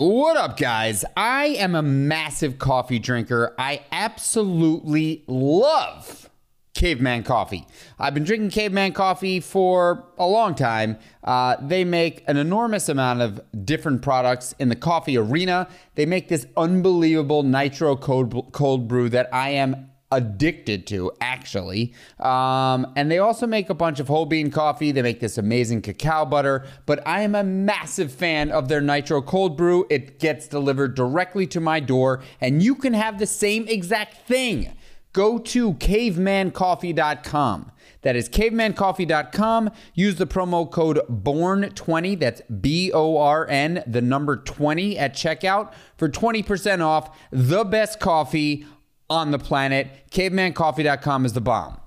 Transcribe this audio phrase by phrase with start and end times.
[0.00, 1.04] What up, guys?
[1.14, 3.54] I am a massive coffee drinker.
[3.58, 6.30] I absolutely love
[6.72, 7.66] Caveman Coffee.
[7.98, 10.96] I've been drinking Caveman Coffee for a long time.
[11.22, 15.68] Uh, they make an enormous amount of different products in the coffee arena.
[15.96, 21.94] They make this unbelievable nitro cold, cold brew that I am addicted to, actually.
[22.18, 24.92] Um, and they also make a bunch of whole bean coffee.
[24.92, 26.66] They make this amazing cacao butter.
[26.86, 29.86] But I am a massive fan of their Nitro Cold Brew.
[29.90, 34.72] It gets delivered directly to my door, and you can have the same exact thing.
[35.12, 37.72] Go to cavemancoffee.com.
[38.02, 39.70] That is cavemancoffee.com.
[39.94, 45.72] Use the promo code BORN20, that's B O R N, the number 20 at checkout
[45.96, 48.64] for 20% off the best coffee
[49.10, 49.88] on the planet.
[50.10, 51.78] CavemanCoffee.com is the bomb.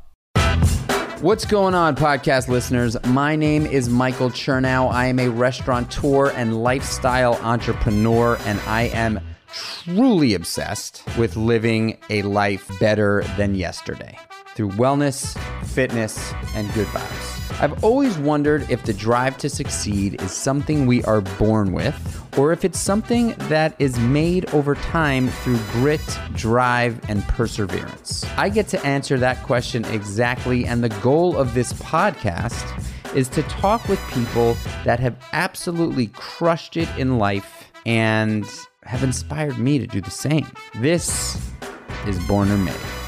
[1.21, 2.97] What's going on, podcast listeners?
[3.05, 4.91] My name is Michael Chernow.
[4.91, 12.23] I am a restaurateur and lifestyle entrepreneur, and I am truly obsessed with living a
[12.23, 14.19] life better than yesterday
[14.55, 17.61] through wellness, fitness, and good vibes.
[17.61, 22.51] I've always wondered if the drive to succeed is something we are born with, or
[22.51, 26.01] if it's something that is made over time through grit,
[26.33, 28.25] drive, and perseverance.
[28.37, 32.65] I get to answer that question exactly, and the goal of this podcast
[33.15, 38.45] is to talk with people that have absolutely crushed it in life and
[38.83, 40.47] have inspired me to do the same.
[40.75, 41.39] This
[42.07, 43.02] is Born or Made.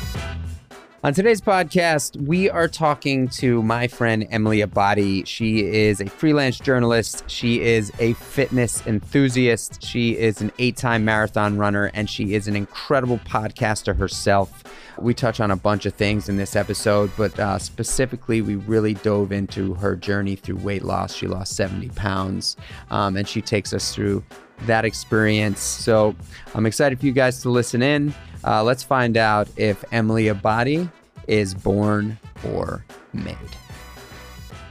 [1.05, 5.27] On today's podcast, we are talking to my friend Emily Abbate.
[5.27, 7.29] She is a freelance journalist.
[7.29, 9.83] She is a fitness enthusiast.
[9.83, 14.63] She is an eight time marathon runner, and she is an incredible podcaster herself.
[14.97, 18.95] We touch on a bunch of things in this episode, but uh, specifically, we really
[18.95, 21.13] dove into her journey through weight loss.
[21.13, 22.57] She lost 70 pounds,
[22.89, 24.23] um, and she takes us through
[24.61, 25.61] that experience.
[25.61, 26.15] So
[26.53, 28.13] I'm excited for you guys to listen in.
[28.43, 30.89] Uh, let's find out if Emily Abbate
[31.27, 32.17] is born
[32.53, 33.38] or made.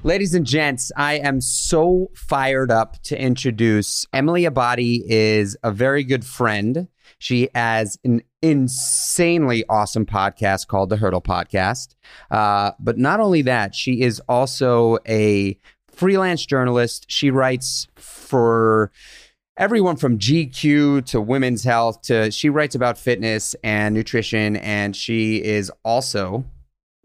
[0.03, 6.05] Ladies and gents, I am so fired up to introduce Emily Abbate is a very
[6.05, 6.89] good friend.
[7.19, 11.95] She has an insanely awesome podcast called the Hurdle Podcast.
[12.31, 15.59] Uh, but not only that, she is also a
[15.91, 17.07] freelance journalist.
[17.09, 18.93] She writes for
[19.57, 25.37] everyone from GQ to women's health to she writes about fitness and nutrition and she
[25.37, 26.45] is also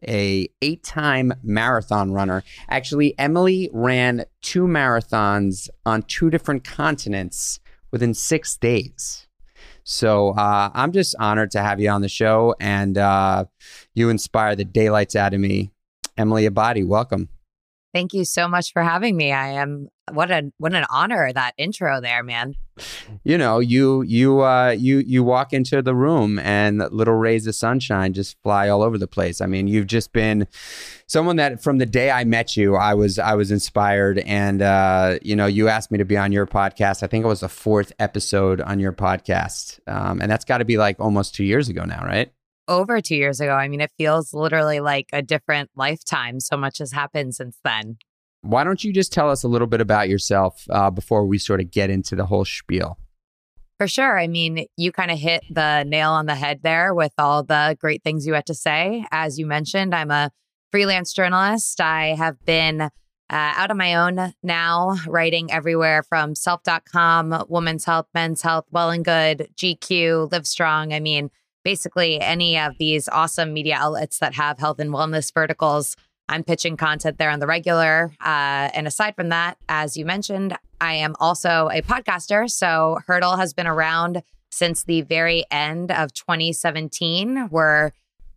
[0.08, 2.42] a eight-time marathon runner.
[2.70, 7.60] Actually, Emily ran two marathons on two different continents
[7.92, 9.28] within 6 days.
[9.84, 13.46] So uh, I'm just honored to have you on the show, and uh,
[13.94, 15.72] you inspire the daylights out of me.
[16.18, 17.28] Emily Abbate, welcome.
[17.94, 19.32] Thank you so much for having me.
[19.32, 22.56] I am what a what an honor that intro there, man.
[23.24, 27.56] You know, you you uh you you walk into the room and little rays of
[27.56, 29.42] sunshine just fly all over the place.
[29.42, 30.48] I mean, you've just been
[31.08, 35.18] someone that from the day I met you, I was I was inspired and uh
[35.24, 37.02] you know, you asked me to be on your podcast.
[37.02, 39.80] I think it was the fourth episode on your podcast.
[39.88, 42.32] Um and that's got to be like almost 2 years ago now, right?
[42.70, 43.54] Over two years ago.
[43.54, 46.40] I mean, it feels literally like a different lifetime.
[46.40, 47.98] So much has happened since then.
[48.42, 51.60] Why don't you just tell us a little bit about yourself uh, before we sort
[51.60, 52.98] of get into the whole spiel?
[53.78, 54.20] For sure.
[54.20, 57.78] I mean, you kind of hit the nail on the head there with all the
[57.80, 59.06] great things you had to say.
[59.12, 60.32] As you mentioned, I'm a
[60.72, 61.82] freelance journalist.
[61.82, 62.90] I have been uh,
[63.30, 69.06] out on my own now, writing everywhere from self.com, women's health, men's health, well and
[69.06, 70.94] good, GQ, Live Strong.
[70.94, 71.30] I mean,
[71.64, 75.96] basically any of these awesome media outlets that have health and wellness verticals.
[76.28, 78.12] I'm pitching content there on the regular.
[78.24, 82.50] Uh, and aside from that, as you mentioned, I am also a podcaster.
[82.50, 84.22] So Hurdle has been around
[84.52, 87.50] since the very end of 2017.
[87.50, 87.92] We're,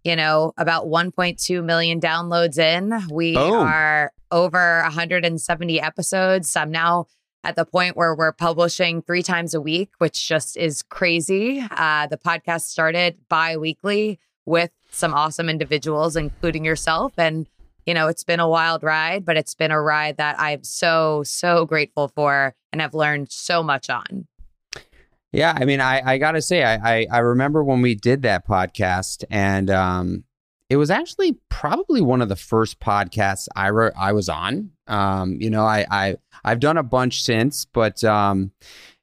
[0.05, 2.93] you know, about 1.2 million downloads in.
[3.11, 6.57] We are over 170 episodes.
[6.57, 7.07] I'm now
[7.45, 11.65] at the point where we're publishing three times a week, which just is crazy.
[11.71, 17.13] Uh, the podcast started bi weekly with some awesome individuals, including yourself.
[17.17, 17.47] And,
[17.87, 21.23] you know, it's been a wild ride, but it's been a ride that I'm so,
[21.25, 24.27] so grateful for and have learned so much on.
[25.33, 28.47] Yeah, I mean, I, I gotta say, I, I, I remember when we did that
[28.47, 30.25] podcast, and um,
[30.73, 34.71] it was actually probably one of the first podcasts I re- I was on.
[34.87, 38.53] Um, you know, I, I I've done a bunch since, but um,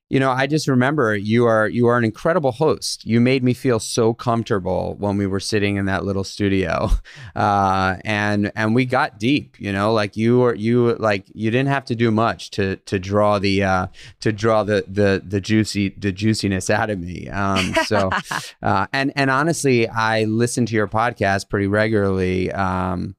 [0.10, 3.06] you know, I just remember you are you are an incredible host.
[3.06, 6.90] You made me feel so comfortable when we were sitting in that little studio,
[7.36, 9.60] uh, and and we got deep.
[9.60, 12.98] You know, like you were you like you didn't have to do much to to
[12.98, 13.88] draw the uh,
[14.22, 17.30] to draw the the the juicy the juiciness out of me.
[17.30, 18.10] Um, so,
[18.64, 22.52] uh, and and honestly, I listen to your podcast pretty regularly.
[22.52, 23.16] Um,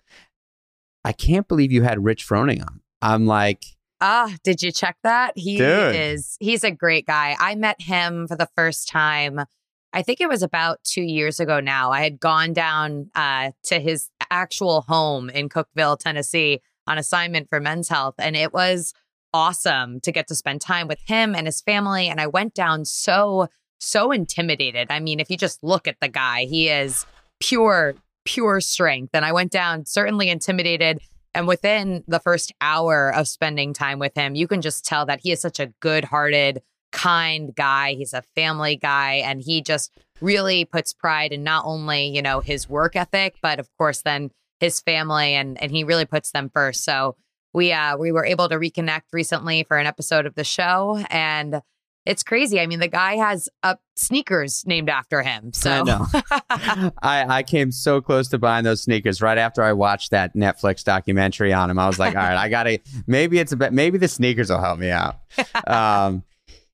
[1.05, 2.81] I can't believe you had Rich Froning on.
[3.01, 3.65] I'm like
[4.01, 5.33] Ah, did you check that?
[5.37, 5.95] He Dude.
[5.95, 7.37] is he's a great guy.
[7.39, 9.41] I met him for the first time.
[9.93, 11.91] I think it was about two years ago now.
[11.91, 17.61] I had gone down uh, to his actual home in Cookeville, Tennessee on assignment for
[17.61, 18.15] men's health.
[18.19, 18.95] And it was
[19.33, 22.09] awesome to get to spend time with him and his family.
[22.09, 23.49] And I went down so,
[23.79, 24.89] so intimidated.
[24.91, 27.07] I mean, if you just look at the guy, he is
[27.41, 27.95] pure,
[28.25, 29.11] pure strength.
[29.15, 31.01] And I went down certainly intimidated.
[31.35, 35.21] And within the first hour of spending time with him, you can just tell that
[35.23, 36.63] he is such a good hearted,
[36.93, 37.95] kind guy.
[37.95, 42.41] He's a family guy and he just really puts pride in not only, you know,
[42.41, 46.51] his work ethic, but of course then his family and and he really puts them
[46.53, 46.85] first.
[46.85, 47.17] So
[47.53, 51.63] we uh we were able to reconnect recently for an episode of the show and
[52.11, 52.59] it's crazy.
[52.59, 55.53] I mean, the guy has uh, sneakers named after him.
[55.53, 56.07] So I know.
[57.03, 60.83] I, I came so close to buying those sneakers right after I watched that Netflix
[60.83, 61.79] documentary on him.
[61.79, 64.61] I was like, all right, I gotta maybe it's a bit maybe the sneakers will
[64.61, 65.21] help me out.
[65.69, 66.25] Um,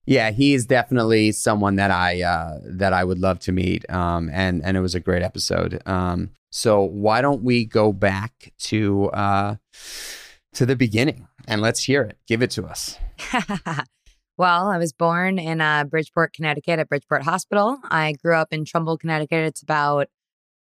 [0.07, 3.89] yeah, he is definitely someone that I uh, that I would love to meet.
[3.91, 5.83] Um, and and it was a great episode.
[5.85, 9.57] Um, so why don't we go back to uh,
[10.55, 12.17] to the beginning and let's hear it.
[12.27, 12.99] Give it to us.
[14.37, 17.79] well, I was born in uh, Bridgeport, Connecticut at Bridgeport Hospital.
[17.85, 19.45] I grew up in Trumbull, Connecticut.
[19.45, 20.09] It's about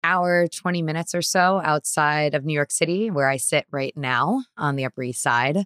[0.04, 4.44] hour 20 minutes or so outside of New York City, where I sit right now
[4.58, 5.66] on the Upper East Side.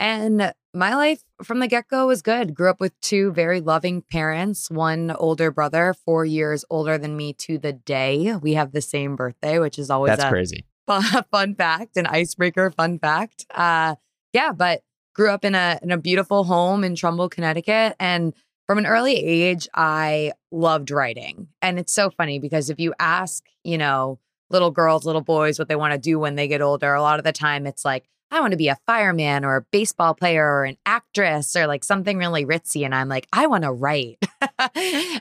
[0.00, 2.54] And my life from the get go was good.
[2.54, 7.32] Grew up with two very loving parents, one older brother, four years older than me
[7.34, 8.34] to the day.
[8.34, 10.64] We have the same birthday, which is always That's a crazy.
[10.86, 13.46] fun, fun fact, an icebreaker fun fact.
[13.54, 13.94] Uh,
[14.32, 14.82] yeah, but
[15.14, 18.34] grew up in a in a beautiful home in Trumbull, Connecticut, and
[18.66, 21.48] from an early age, I loved writing.
[21.60, 24.18] And it's so funny because if you ask, you know,
[24.50, 27.18] little girls, little boys what they want to do when they get older, a lot
[27.18, 30.44] of the time it's like, I want to be a fireman or a baseball player
[30.44, 32.84] or an actress or like something really ritzy.
[32.84, 34.18] And I'm like, I want to write.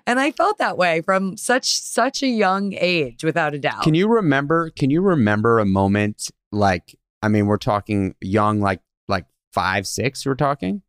[0.08, 3.84] and I felt that way from such such a young age, without a doubt.
[3.84, 4.72] Can you remember?
[4.72, 6.98] Can you remember a moment like?
[7.22, 8.82] I mean, we're talking young, like
[9.54, 10.26] five, six.
[10.26, 10.82] We're talking.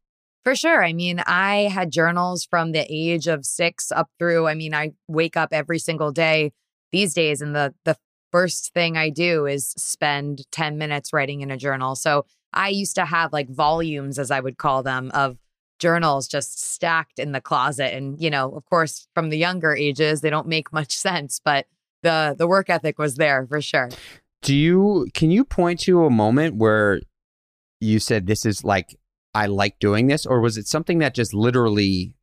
[0.44, 0.84] For sure.
[0.84, 4.46] I mean, I had journals from the age of six up through.
[4.46, 6.52] I mean, I wake up every single day
[6.92, 7.96] these days, and the the
[8.30, 11.94] first thing I do is spend ten minutes writing in a journal.
[11.94, 15.38] So I used to have like volumes, as I would call them, of
[15.78, 17.94] journals just stacked in the closet.
[17.94, 21.66] And you know, of course, from the younger ages, they don't make much sense, but
[22.02, 23.88] the the work ethic was there for sure.
[24.42, 25.06] Do you?
[25.14, 27.00] Can you point to a moment where
[27.84, 28.98] you said this is like
[29.34, 32.16] I like doing this, or was it something that just literally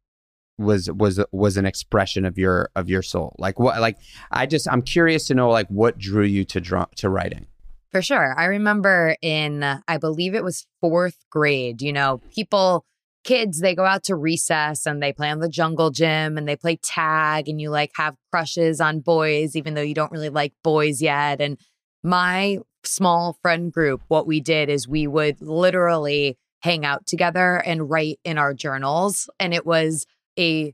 [0.57, 3.35] was was was an expression of your of your soul?
[3.37, 3.79] Like what?
[3.79, 3.97] Like
[4.31, 7.47] I just I'm curious to know like what drew you to draw to writing.
[7.91, 8.33] For sure.
[8.39, 12.85] I remember in, I believe it was fourth grade, you know, people,
[13.25, 16.55] kids, they go out to recess and they play on the jungle gym and they
[16.55, 20.53] play tag and you like have crushes on boys, even though you don't really like
[20.63, 21.41] boys yet.
[21.41, 21.59] And
[22.01, 27.89] my small friend group, what we did is we would literally hang out together and
[27.89, 29.30] write in our journals.
[29.39, 30.06] And it was
[30.38, 30.74] a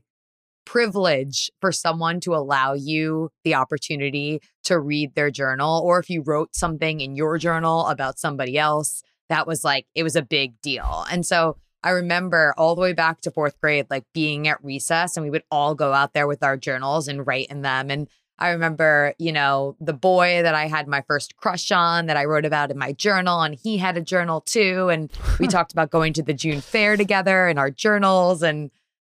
[0.64, 5.80] privilege for someone to allow you the opportunity to read their journal.
[5.82, 10.02] Or if you wrote something in your journal about somebody else, that was like, it
[10.02, 11.06] was a big deal.
[11.10, 15.16] And so I remember all the way back to fourth grade, like being at recess
[15.16, 17.90] and we would all go out there with our journals and write in them.
[17.90, 22.16] And I remember, you know, the boy that I had my first crush on that
[22.16, 24.88] I wrote about in my journal, and he had a journal too.
[24.90, 28.42] And we talked about going to the June fair together in our journals.
[28.42, 28.70] And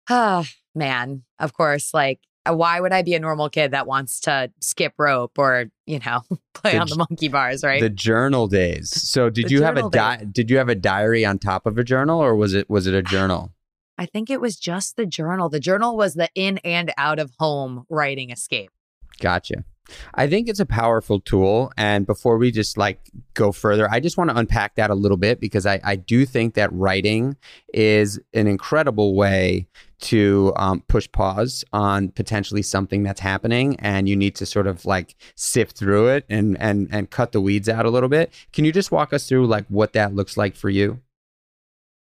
[0.09, 4.21] ah, man, of course, like, uh, why would I be a normal kid that wants
[4.21, 6.23] to skip rope or, you know,
[6.55, 7.81] play The on the monkey bars, right?
[7.81, 8.91] The journal days.
[8.91, 11.85] So did you have a di- did you have a diary on top of a
[11.85, 13.53] journal, or was it was it a journal?
[14.01, 15.49] I think it was just the journal.
[15.49, 18.71] The journal was the in and out of home writing escape.
[19.21, 19.65] Gotcha.
[20.15, 21.73] I think it's a powerful tool.
[21.77, 23.01] And before we just like
[23.35, 26.27] go further, I just want to unpack that a little bit because I, I do
[26.27, 27.37] think that writing
[27.73, 29.67] is an incredible way
[30.01, 34.85] to um, push pause on potentially something that's happening and you need to sort of
[34.85, 38.33] like sift through it and and and cut the weeds out a little bit.
[38.53, 41.01] Can you just walk us through like what that looks like for you?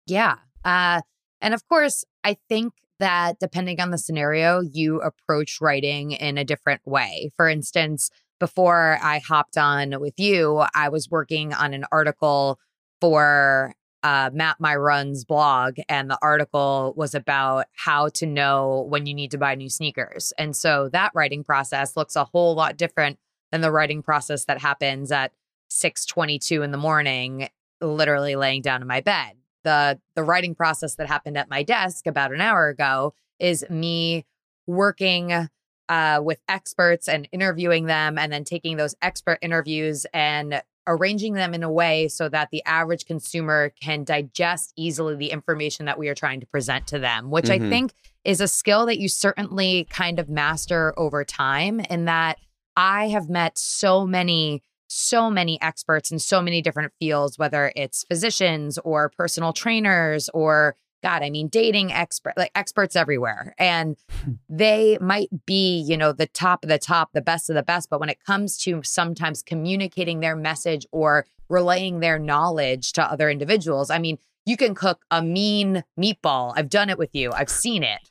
[0.06, 0.36] Yeah.
[0.64, 1.00] Uh,
[1.40, 6.44] and of course, I think that depending on the scenario, you approach writing in a
[6.44, 7.30] different way.
[7.36, 12.58] For instance, before I hopped on with you, I was working on an article
[13.00, 19.30] for uh, MapMyRun's blog, and the article was about how to know when you need
[19.32, 20.32] to buy new sneakers.
[20.38, 23.18] And so that writing process looks a whole lot different
[23.50, 25.32] than the writing process that happens at
[25.68, 27.48] 6:22 in the morning,
[27.80, 29.32] literally laying down in my bed.
[29.66, 34.24] The the writing process that happened at my desk about an hour ago is me
[34.68, 35.48] working
[35.88, 41.52] uh, with experts and interviewing them, and then taking those expert interviews and arranging them
[41.52, 46.08] in a way so that the average consumer can digest easily the information that we
[46.08, 47.66] are trying to present to them, which mm-hmm.
[47.66, 47.92] I think
[48.24, 51.80] is a skill that you certainly kind of master over time.
[51.80, 52.38] In that
[52.76, 58.04] I have met so many so many experts in so many different fields, whether it's
[58.04, 63.54] physicians or personal trainers or God, I mean, dating expert, like experts everywhere.
[63.58, 64.32] And hmm.
[64.48, 67.90] they might be, you know, the top of the top, the best of the best.
[67.90, 73.30] But when it comes to sometimes communicating their message or relaying their knowledge to other
[73.30, 76.52] individuals, I mean, you can cook a mean meatball.
[76.56, 78.10] I've done it with you, I've seen it.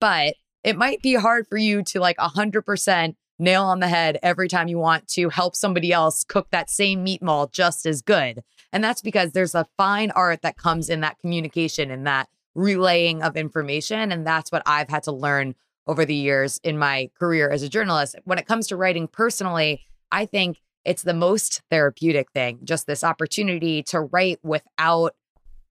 [0.00, 4.48] But it might be hard for you to like 100% nail on the head every
[4.48, 8.42] time you want to help somebody else cook that same meatball just as good.
[8.72, 13.22] And that's because there's a fine art that comes in that communication and that relaying
[13.22, 14.10] of information.
[14.10, 15.54] And that's what I've had to learn
[15.86, 18.16] over the years in my career as a journalist.
[18.24, 23.04] When it comes to writing personally, I think it's the most therapeutic thing, just this
[23.04, 25.14] opportunity to write without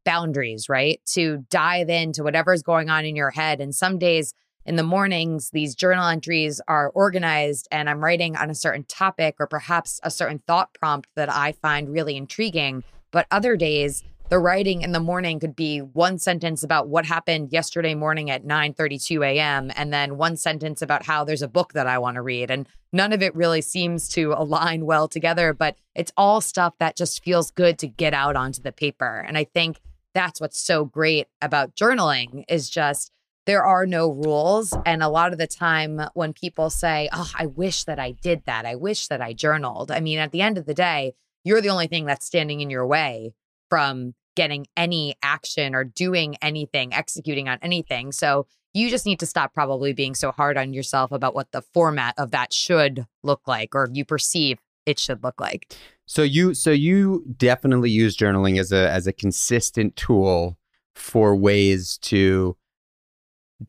[0.03, 1.01] boundaries, right?
[1.13, 3.59] To dive into whatever's going on in your head.
[3.59, 4.33] And some days,
[4.65, 9.35] in the mornings, these journal entries are organized and I'm writing on a certain topic
[9.39, 12.83] or perhaps a certain thought prompt that I find really intriguing.
[13.11, 17.53] But other days, the writing in the morning could be one sentence about what happened
[17.53, 19.71] yesterday morning at 9:32 a.m.
[19.75, 22.67] and then one sentence about how there's a book that I want to read and
[22.91, 27.23] none of it really seems to align well together but it's all stuff that just
[27.23, 29.79] feels good to get out onto the paper and I think
[30.15, 33.11] that's what's so great about journaling is just
[33.45, 34.73] there are no rules.
[34.85, 38.43] And a lot of the time, when people say, Oh, I wish that I did
[38.45, 39.91] that, I wish that I journaled.
[39.91, 42.69] I mean, at the end of the day, you're the only thing that's standing in
[42.69, 43.33] your way
[43.69, 48.11] from getting any action or doing anything, executing on anything.
[48.11, 51.61] So you just need to stop probably being so hard on yourself about what the
[51.61, 55.75] format of that should look like or you perceive it should look like.
[56.05, 60.57] So you so you definitely use journaling as a as a consistent tool
[60.93, 62.55] for ways to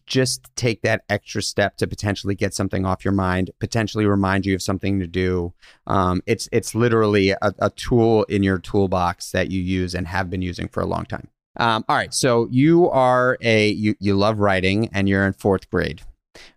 [0.07, 4.55] just take that extra step to potentially get something off your mind, potentially remind you
[4.55, 5.53] of something to do.
[5.87, 10.31] Um, it's it's literally a, a, tool in your toolbox that you use and have
[10.31, 11.29] been using for a long time.
[11.59, 15.71] Um, all right, so you are a you you love writing and you're in fourth
[15.71, 16.03] grade.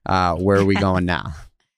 [0.06, 1.34] Uh, where are we going now?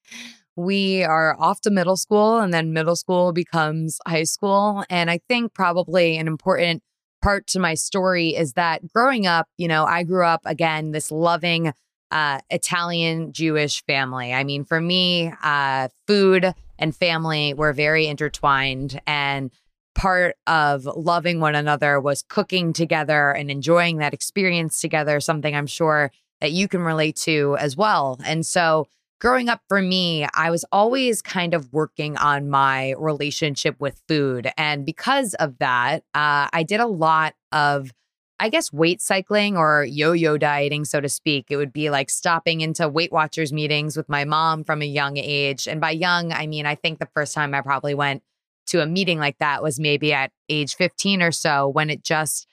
[0.56, 5.20] we are off to middle school, and then middle school becomes high school, and I
[5.27, 6.84] think probably an important
[7.21, 11.11] part to my story is that growing up, you know, I grew up again, this
[11.11, 11.73] loving
[12.11, 14.33] uh, Italian Jewish family.
[14.33, 18.99] I mean, for me, uh, food and family were very intertwined.
[19.07, 19.51] And
[19.95, 25.67] part of loving one another was cooking together and enjoying that experience together, something I'm
[25.67, 28.19] sure that you can relate to as well.
[28.25, 28.87] And so,
[29.21, 34.49] growing up for me, I was always kind of working on my relationship with food.
[34.57, 37.91] And because of that, uh, I did a lot of,
[38.39, 41.45] I guess, weight cycling or yo yo dieting, so to speak.
[41.49, 45.17] It would be like stopping into Weight Watchers meetings with my mom from a young
[45.17, 45.67] age.
[45.67, 48.23] And by young, I mean, I think the first time I probably went
[48.67, 52.47] to a meeting like that was maybe at age 15 or so when it just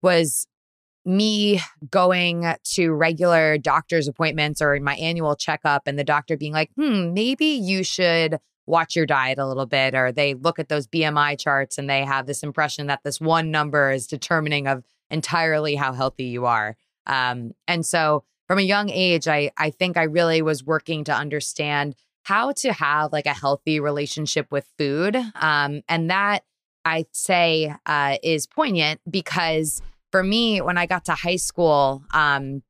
[0.00, 0.46] was
[1.04, 6.70] me going to regular doctor's appointments or my annual checkup and the doctor being like,
[6.76, 9.94] hmm, maybe you should watch your diet a little bit.
[9.94, 13.50] Or they look at those BMI charts and they have this impression that this one
[13.50, 16.76] number is determining of entirely how healthy you are.
[17.06, 21.14] Um, and so from a young age, I, I think I really was working to
[21.14, 25.16] understand how to have like a healthy relationship with food.
[25.34, 26.44] Um, and that
[26.84, 29.82] I say uh, is poignant because
[30.14, 32.62] for me, when I got to high school, um,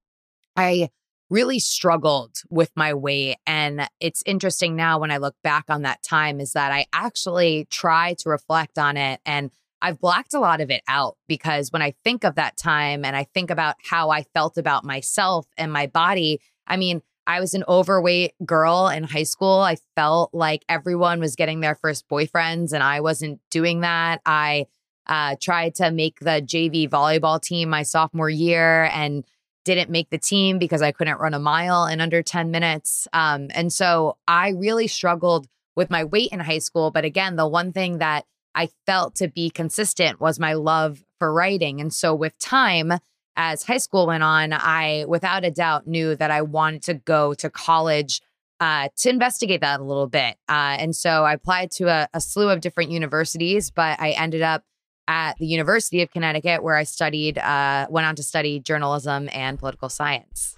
[0.57, 0.89] I
[1.29, 3.37] really struggled with my weight.
[3.47, 7.67] And it's interesting now when I look back on that time, is that I actually
[7.69, 9.51] try to reflect on it and
[9.83, 13.15] I've blacked a lot of it out because when I think of that time and
[13.15, 17.53] I think about how I felt about myself and my body, I mean, I was
[17.53, 19.59] an overweight girl in high school.
[19.61, 24.23] I felt like everyone was getting their first boyfriends and I wasn't doing that.
[24.25, 24.65] I
[25.07, 28.85] uh, tried to make the JV volleyball team my sophomore year.
[28.93, 29.25] And
[29.65, 33.09] didn't make the team because I couldn't run a mile in under 10 minutes.
[33.13, 36.91] Um, and so I really struggled with my weight in high school.
[36.91, 41.33] But again, the one thing that I felt to be consistent was my love for
[41.33, 41.81] writing.
[41.81, 42.93] And so with time,
[43.37, 47.35] as high school went on, I without a doubt knew that I wanted to go
[47.35, 48.21] to college
[48.61, 50.37] uh, to investigate that a little bit.
[50.49, 54.43] Uh, and so I applied to a, a slew of different universities, but I ended
[54.43, 54.63] up
[55.09, 59.59] at the University of Connecticut, where I studied, uh, went on to study journalism and
[59.59, 60.57] political science.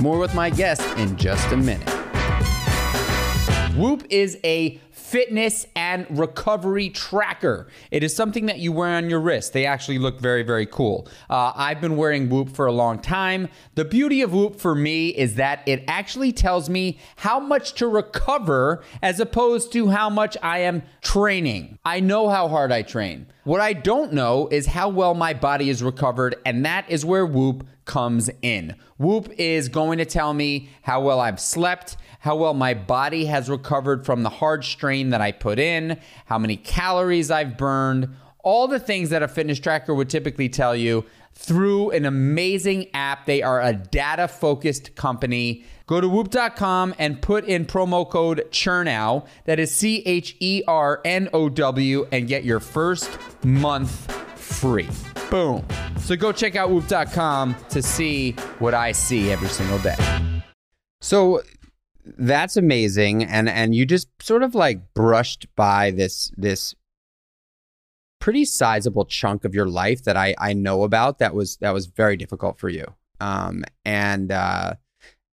[0.00, 1.88] More with my guest in just a minute.
[3.76, 7.66] Whoop is a fitness and recovery tracker.
[7.90, 9.52] It is something that you wear on your wrist.
[9.52, 11.08] They actually look very, very cool.
[11.28, 13.48] Uh, I've been wearing Whoop for a long time.
[13.74, 17.88] The beauty of Whoop for me is that it actually tells me how much to
[17.88, 21.78] recover as opposed to how much I am training.
[21.84, 23.26] I know how hard I train.
[23.42, 27.26] What I don't know is how well my body is recovered, and that is where
[27.26, 28.76] Whoop comes in.
[28.98, 33.50] Whoop is going to tell me how well I've slept, how well my body has
[33.50, 38.68] recovered from the hard strain that I put in, how many calories I've burned, all
[38.68, 41.04] the things that a fitness tracker would typically tell you
[41.34, 43.26] through an amazing app.
[43.26, 45.64] They are a data focused company.
[45.88, 51.00] Go to whoop.com and put in promo code CHERNOW, that is C H E R
[51.04, 53.10] N O W, and get your first
[53.44, 54.88] month free.
[55.30, 55.64] Boom.
[55.98, 59.96] So go check out whoop.com to see what I see every single day.
[61.00, 61.42] So
[62.18, 66.74] that's amazing and and you just sort of like brushed by this this
[68.20, 71.86] pretty sizable chunk of your life that I I know about that was that was
[71.86, 72.84] very difficult for you.
[73.20, 74.74] Um and uh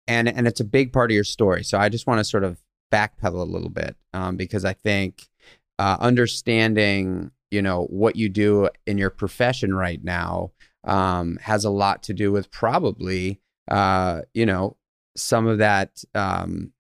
[0.08, 1.64] and and it's a big part of your story.
[1.64, 2.60] So I just want to sort of
[2.92, 5.28] backpedal a little bit um because I think
[5.80, 10.52] uh understanding, you know, what you do in your profession right now
[10.86, 14.76] um has a lot to do with probably uh you know
[15.16, 16.72] some of that um,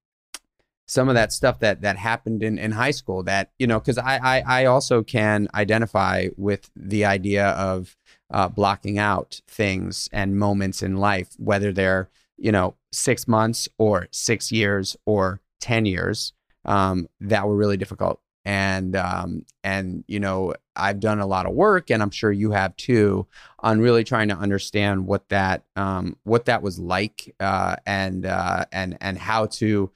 [0.87, 3.97] some of that stuff that that happened in, in high school that you know because
[3.97, 7.95] I, I I also can identify with the idea of
[8.31, 14.07] uh, blocking out things and moments in life whether they're you know six months or
[14.11, 16.33] six years or ten years
[16.65, 18.19] um, that were really difficult.
[18.45, 22.51] And um, and you know I've done a lot of work, and I'm sure you
[22.51, 23.27] have too,
[23.59, 28.65] on really trying to understand what that um, what that was like, uh, and uh,
[28.71, 29.91] and and how to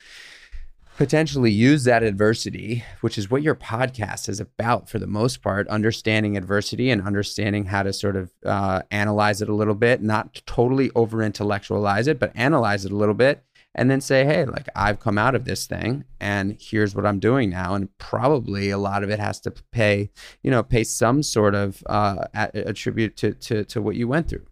[0.97, 5.67] potentially use that adversity, which is what your podcast is about for the most part,
[5.67, 10.41] understanding adversity and understanding how to sort of uh, analyze it a little bit, not
[10.47, 13.43] totally over intellectualize it, but analyze it a little bit
[13.77, 17.19] and then say, hey, like I've come out of this thing and here's what I'm
[17.19, 17.75] doing now.
[17.75, 20.09] And probably a lot of it has to pay,
[20.41, 24.45] you know, pay some sort of uh, attribute to, to, to what you went through.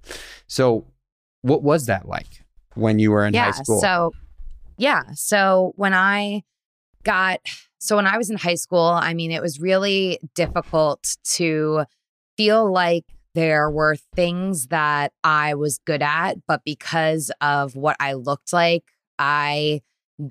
[0.47, 0.85] So,
[1.41, 2.43] what was that like
[2.75, 3.81] when you were in yeah, high school?
[3.81, 4.11] So,
[4.77, 5.03] yeah.
[5.13, 6.43] So, when I
[7.03, 7.39] got,
[7.79, 11.85] so when I was in high school, I mean, it was really difficult to
[12.37, 18.13] feel like there were things that I was good at, but because of what I
[18.13, 18.83] looked like
[19.19, 19.81] I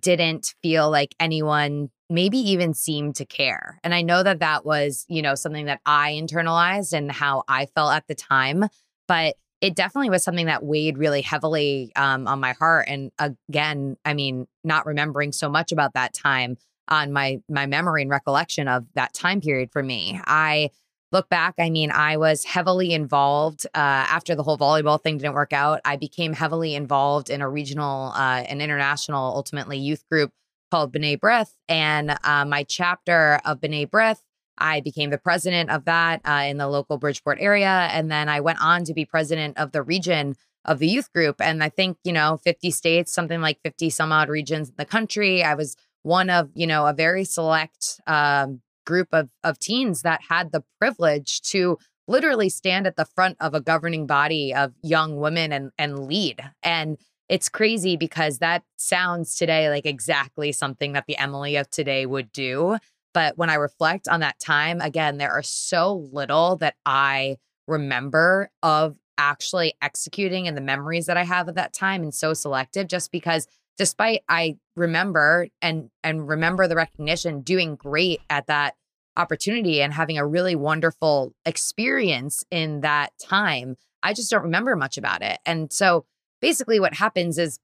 [0.01, 3.81] didn't feel like anyone maybe even seemed to care.
[3.83, 7.66] And I know that that was, you know, something that I internalized and how I
[7.66, 8.64] felt at the time,
[9.09, 12.87] but it definitely was something that weighed really heavily um, on my heart.
[12.88, 16.57] And again, I mean, not remembering so much about that time
[16.88, 20.20] on my my memory and recollection of that time period for me.
[20.27, 20.68] I
[21.14, 25.35] look back, I mean, I was heavily involved uh, after the whole volleyball thing didn't
[25.35, 25.81] work out.
[25.85, 30.33] I became heavily involved in a regional uh, and international, ultimately, youth group
[30.72, 31.53] called B'nai B'rith.
[31.68, 34.18] And uh, my chapter of B'nai B'rith,
[34.59, 37.88] I became the president of that uh, in the local Bridgeport area.
[37.92, 41.40] And then I went on to be president of the region of the youth group.
[41.40, 44.85] And I think, you know, 50 states, something like 50 some odd regions in the
[44.85, 45.44] country.
[45.44, 50.20] I was one of, you know, a very select um, group of, of teens that
[50.29, 55.16] had the privilege to literally stand at the front of a governing body of young
[55.16, 56.42] women and, and lead.
[56.62, 62.05] And it's crazy because that sounds today like exactly something that the Emily of today
[62.05, 62.77] would do.
[63.14, 68.51] But when I reflect on that time, again, there are so little that I remember
[68.62, 72.88] of actually executing and the memories that I have of that time and so selective
[72.88, 73.47] just because
[73.79, 78.75] despite I remember and and remember the recognition doing great at that
[79.17, 84.99] opportunity and having a really wonderful experience in that time, I just don't remember much
[84.99, 85.39] about it.
[85.47, 86.05] And so
[86.41, 87.59] basically what happens is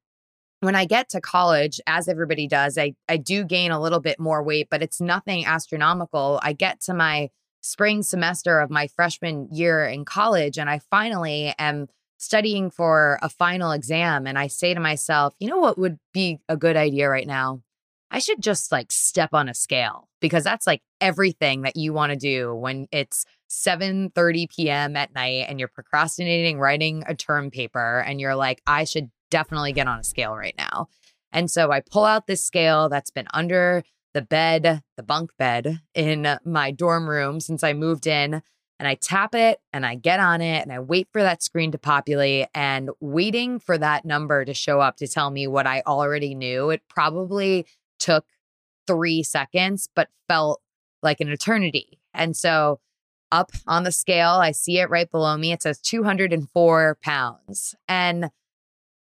[0.61, 4.20] when I get to college, as everybody does, I, I do gain a little bit
[4.20, 6.38] more weight, but it's nothing astronomical.
[6.42, 7.31] I get to my
[7.62, 11.88] spring semester of my freshman year in college, and I finally am
[12.20, 16.38] studying for a final exam and I say to myself, you know what would be
[16.48, 17.62] a good idea right now?
[18.11, 22.11] I should just like step on a scale because that's like everything that you want
[22.11, 24.96] to do when it's 7:30 p.m.
[24.96, 29.72] at night and you're procrastinating writing a term paper and you're like I should definitely
[29.72, 30.88] get on a scale right now.
[31.33, 35.80] And so I pull out this scale that's been under the bed, the bunk bed
[35.94, 38.42] in my dorm room since I moved in
[38.80, 41.70] and I tap it and I get on it and I wait for that screen
[41.72, 45.82] to populate and waiting for that number to show up to tell me what I
[45.86, 46.70] already knew.
[46.70, 47.66] It probably
[47.98, 48.24] took
[48.86, 50.62] three seconds, but felt
[51.02, 52.00] like an eternity.
[52.14, 52.80] And so
[53.30, 55.52] up on the scale, I see it right below me.
[55.52, 57.74] It says 204 pounds.
[57.86, 58.30] And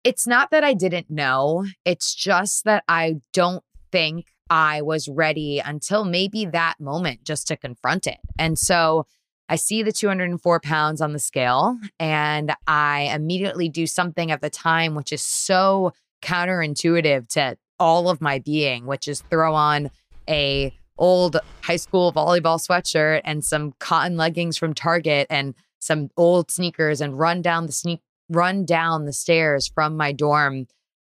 [0.04, 5.58] it's not that I didn't know, it's just that I don't think I was ready
[5.64, 8.18] until maybe that moment just to confront it.
[8.38, 9.06] And so
[9.48, 14.50] I see the 204 pounds on the scale and I immediately do something at the
[14.50, 19.90] time, which is so counterintuitive to all of my being, which is throw on
[20.28, 26.50] a old high school volleyball sweatshirt and some cotton leggings from Target and some old
[26.50, 30.66] sneakers and run down the sneak run down the stairs from my dorm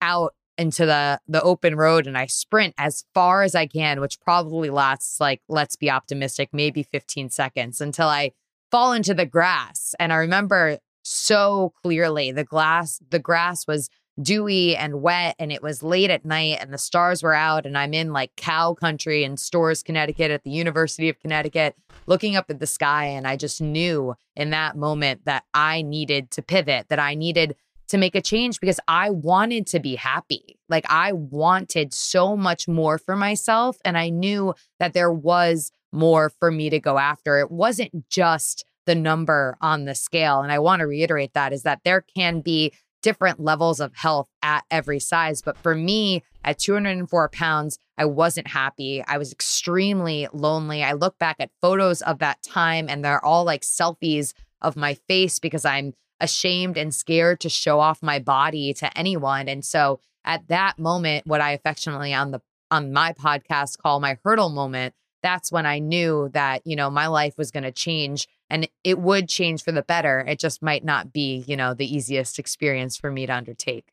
[0.03, 4.21] out into the the open road and I sprint as far as I can, which
[4.21, 8.33] probably lasts like let's be optimistic, maybe 15 seconds until I
[8.71, 9.95] fall into the grass.
[9.99, 13.88] And I remember so clearly the glass the grass was
[14.21, 17.77] dewy and wet and it was late at night and the stars were out and
[17.77, 22.47] I'm in like cow country in Storrs, Connecticut at the University of Connecticut looking up
[22.49, 26.87] at the sky and I just knew in that moment that I needed to pivot
[26.88, 27.57] that I needed
[27.88, 30.59] to make a change because I wanted to be happy.
[30.68, 33.79] Like I wanted so much more for myself.
[33.85, 37.38] And I knew that there was more for me to go after.
[37.38, 40.40] It wasn't just the number on the scale.
[40.40, 42.72] And I want to reiterate that is that there can be
[43.03, 45.42] different levels of health at every size.
[45.42, 49.03] But for me, at 204 pounds, I wasn't happy.
[49.07, 50.83] I was extremely lonely.
[50.83, 54.94] I look back at photos of that time and they're all like selfies of my
[54.94, 59.48] face because I'm ashamed and scared to show off my body to anyone.
[59.48, 64.18] And so at that moment, what I affectionately on the on my podcast call my
[64.24, 68.26] hurdle moment, that's when I knew that, you know, my life was going to change
[68.50, 70.24] and it would change for the better.
[70.26, 73.92] It just might not be, you know, the easiest experience for me to undertake.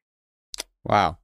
[0.84, 1.18] Wow.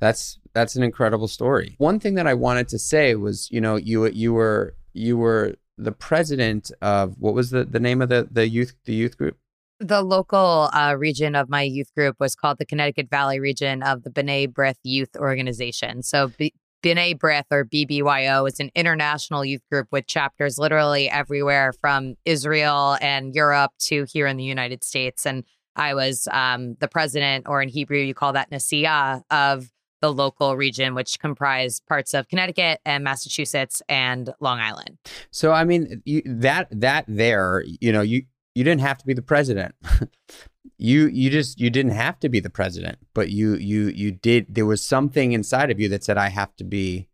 [0.00, 1.74] That's that's an incredible story.
[1.78, 5.56] One thing that I wanted to say was, you know, you you were you were
[5.76, 9.36] the president of what was the the name of the the youth the youth group?
[9.80, 14.02] The local uh, region of my youth group was called the Connecticut Valley region of
[14.02, 16.02] the B'nai B'rith Youth Organization.
[16.02, 21.72] So B- B'nai B'rith or BBYO is an international youth group with chapters literally everywhere
[21.80, 25.24] from Israel and Europe to here in the United States.
[25.24, 25.44] And
[25.76, 29.70] I was um, the president, or in Hebrew, you call that N'siah, of
[30.02, 34.98] the local region, which comprised parts of Connecticut and Massachusetts and Long Island.
[35.30, 38.22] So, I mean, you, that that there, you know, you
[38.54, 39.74] you didn't have to be the president.
[40.78, 44.54] you you just you didn't have to be the president, but you you you did
[44.54, 47.08] there was something inside of you that said I have to be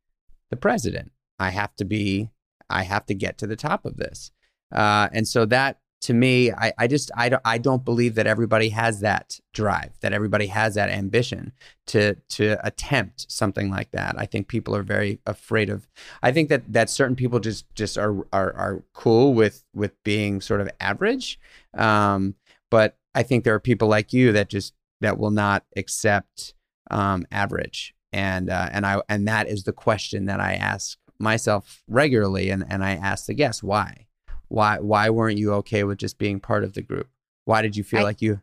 [0.50, 1.12] the president.
[1.38, 2.30] I have to be
[2.70, 4.30] I have to get to the top of this.
[4.72, 8.26] Uh, and so that to me, I, I just I don't I don't believe that
[8.26, 11.52] everybody has that drive, that everybody has that ambition
[11.86, 14.14] to to attempt something like that.
[14.18, 15.88] I think people are very afraid of.
[16.22, 20.40] I think that that certain people just just are are are cool with with being
[20.40, 21.40] sort of average,
[21.74, 22.34] um,
[22.70, 26.54] but I think there are people like you that just that will not accept
[26.90, 31.82] um, average, and uh, and I and that is the question that I ask myself
[31.88, 34.05] regularly, and and I ask the guests why
[34.48, 37.08] why why weren't you okay with just being part of the group?
[37.44, 38.40] Why did you feel I, like you,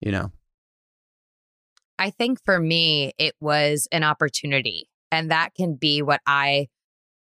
[0.00, 0.32] you know?
[1.98, 6.68] I think for me it was an opportunity and that can be what I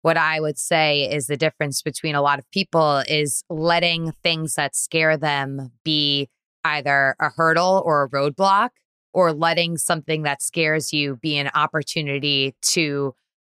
[0.02, 4.54] what I would say is the difference between a lot of people is letting things
[4.56, 6.30] that scare them be
[6.64, 8.70] either a hurdle or a roadblock
[9.14, 13.16] or letting something that scares you be an opportunity to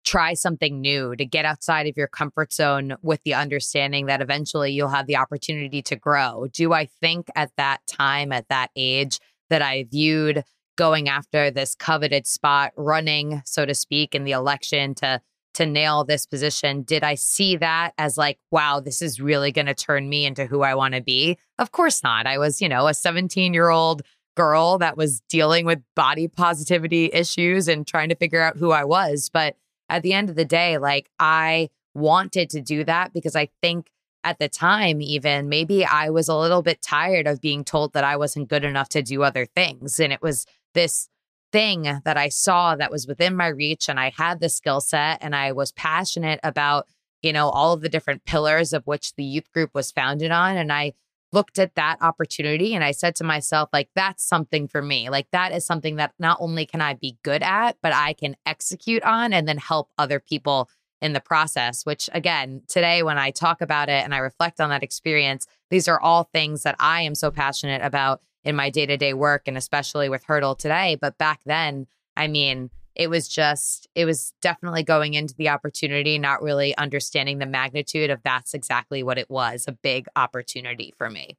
[0.08, 4.72] try something new, to get outside of your comfort zone with the understanding that eventually
[4.72, 6.46] you'll have the opportunity to grow.
[6.50, 10.44] Do I think at that time, at that age, that I viewed
[10.76, 15.20] going after this coveted spot, running, so to speak, in the election to
[15.54, 19.66] to nail this position, did I see that as like, wow, this is really going
[19.66, 21.36] to turn me into who I want to be?
[21.58, 22.26] Of course not.
[22.26, 24.02] I was, you know, a 17 year old
[24.36, 28.84] girl that was dealing with body positivity issues and trying to figure out who I
[28.84, 29.30] was.
[29.32, 29.56] But
[29.88, 33.90] at the end of the day, like I wanted to do that because I think
[34.24, 38.04] at the time, even maybe I was a little bit tired of being told that
[38.04, 40.00] I wasn't good enough to do other things.
[40.00, 41.08] And it was this
[41.50, 45.18] thing that I saw that was within my reach and I had the skill set
[45.22, 46.86] and I was passionate about,
[47.22, 50.56] you know, all of the different pillars of which the youth group was founded on.
[50.56, 50.92] And I
[51.32, 55.10] looked at that opportunity and I said to myself, like, that's something for me.
[55.10, 58.36] Like, that is something that not only can I be good at, but I can
[58.46, 61.84] execute on and then help other people in the process.
[61.84, 65.88] Which, again, today, when I talk about it and I reflect on that experience, these
[65.88, 69.42] are all things that I am so passionate about in my day to day work
[69.46, 70.96] and especially with Hurdle today.
[71.00, 71.86] But back then,
[72.16, 77.38] I mean, it was just, it was definitely going into the opportunity, not really understanding
[77.38, 81.38] the magnitude of that's exactly what it was a big opportunity for me.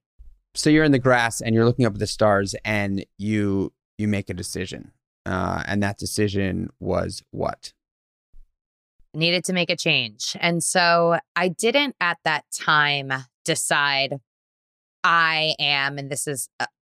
[0.55, 4.07] So you're in the grass and you're looking up at the stars and you you
[4.07, 4.91] make a decision.
[5.25, 7.73] Uh, and that decision was what?
[9.13, 10.37] Needed to make a change.
[10.39, 13.11] And so I didn't at that time
[13.43, 14.21] decide
[15.03, 16.49] I am, and this is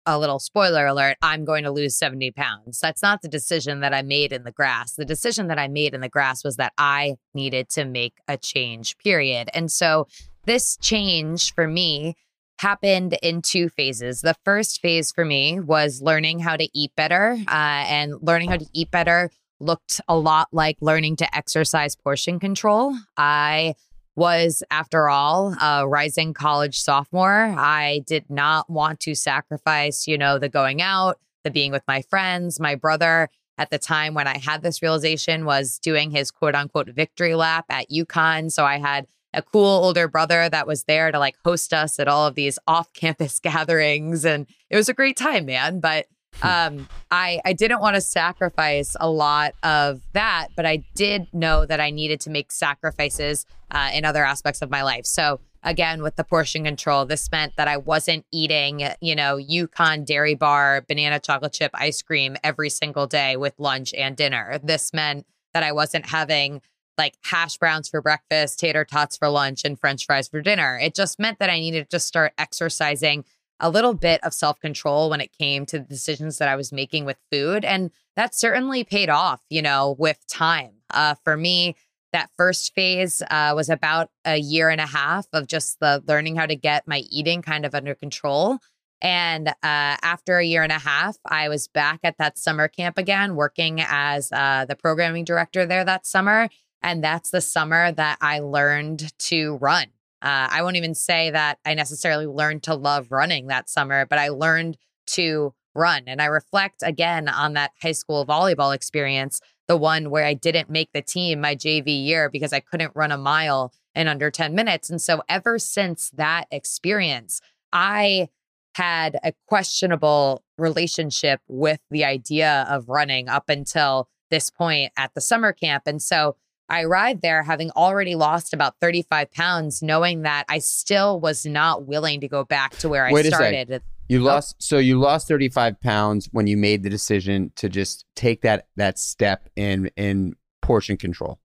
[0.05, 2.79] a little spoiler alert, I'm going to lose 70 pounds.
[2.79, 4.93] That's not the decision that I made in the grass.
[4.93, 8.37] The decision that I made in the grass was that I needed to make a
[8.37, 9.49] change, period.
[9.53, 10.07] And so
[10.45, 12.15] this change for me
[12.59, 14.21] happened in two phases.
[14.21, 17.51] The first phase for me was learning how to eat better, uh,
[17.87, 22.95] and learning how to eat better looked a lot like learning to exercise portion control.
[23.17, 23.75] I
[24.15, 27.53] was, after all, a rising college sophomore.
[27.57, 32.01] I did not want to sacrifice, you know, the going out, the being with my
[32.01, 32.59] friends.
[32.59, 36.89] My brother at the time when I had this realization was doing his quote unquote
[36.89, 38.51] victory lap at UConn.
[38.51, 42.07] So I had a cool older brother that was there to like host us at
[42.07, 44.25] all of these off campus gatherings.
[44.25, 45.79] And it was a great time, man.
[45.79, 46.07] But
[46.41, 51.65] um, I I didn't want to sacrifice a lot of that, but I did know
[51.65, 55.05] that I needed to make sacrifices uh, in other aspects of my life.
[55.05, 60.05] So again, with the portion control, this meant that I wasn't eating, you know, UConn
[60.05, 64.59] dairy bar, banana chocolate chip ice cream every single day with lunch and dinner.
[64.63, 66.61] This meant that I wasn't having
[66.97, 70.77] like hash browns for breakfast, tater tots for lunch, and french fries for dinner.
[70.81, 73.25] It just meant that I needed to start exercising
[73.61, 76.73] a little bit of self control when it came to the decisions that I was
[76.73, 77.63] making with food.
[77.63, 80.73] And that certainly paid off, you know, with time.
[80.89, 81.75] Uh, for me,
[82.11, 86.35] that first phase uh, was about a year and a half of just the learning
[86.35, 88.57] how to get my eating kind of under control.
[89.01, 92.97] And uh, after a year and a half, I was back at that summer camp
[92.97, 96.49] again, working as uh, the programming director there that summer.
[96.83, 99.87] And that's the summer that I learned to run.
[100.21, 104.19] Uh, I won't even say that I necessarily learned to love running that summer, but
[104.19, 106.03] I learned to run.
[106.07, 110.69] And I reflect again on that high school volleyball experience, the one where I didn't
[110.69, 114.53] make the team my JV year because I couldn't run a mile in under 10
[114.53, 114.89] minutes.
[114.89, 117.41] And so ever since that experience,
[117.73, 118.29] I
[118.75, 125.21] had a questionable relationship with the idea of running up until this point at the
[125.21, 125.83] summer camp.
[125.85, 126.35] And so
[126.71, 131.85] I arrived there having already lost about 35 pounds, knowing that I still was not
[131.85, 133.83] willing to go back to where Wait I started.
[134.07, 134.23] You oh.
[134.23, 138.67] lost so you lost 35 pounds when you made the decision to just take that
[138.77, 141.39] that step in in portion control.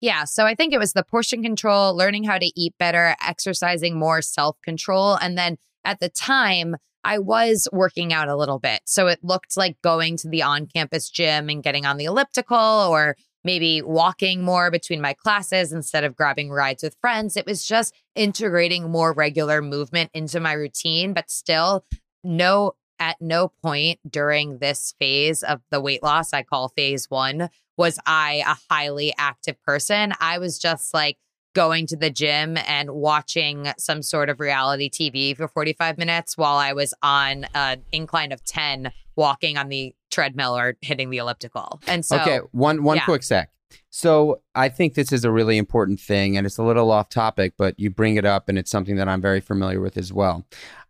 [0.00, 3.98] Yeah, so I think it was the portion control, learning how to eat better, exercising
[3.98, 8.80] more self-control, and then at the time I was working out a little bit.
[8.86, 13.16] So it looked like going to the on-campus gym and getting on the elliptical or
[13.44, 17.36] maybe walking more between my classes instead of grabbing rides with friends.
[17.36, 21.84] It was just integrating more regular movement into my routine, but still
[22.22, 27.50] no at no point during this phase of the weight loss I call phase 1
[27.76, 30.12] was I a highly active person.
[30.20, 31.18] I was just like
[31.54, 36.56] going to the gym and watching some sort of reality TV for 45 minutes while
[36.56, 41.80] I was on an incline of 10 walking on the treadmill or hitting the elliptical.
[41.86, 43.04] And so Okay, one one yeah.
[43.04, 43.50] quick sec.
[43.90, 47.54] So I think this is a really important thing and it's a little off topic,
[47.58, 50.46] but you bring it up and it's something that I'm very familiar with as well.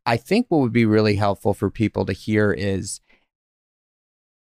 [0.06, 3.00] I think what would be really helpful for people to hear is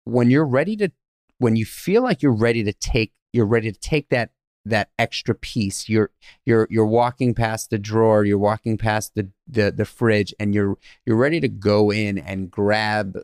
[0.05, 0.90] when you're ready to
[1.38, 4.31] when you feel like you're ready to take you're ready to take that
[4.64, 6.11] that extra piece you're
[6.45, 10.77] you're you're walking past the drawer you're walking past the the the fridge and you're
[11.07, 13.19] you're ready to go in and grab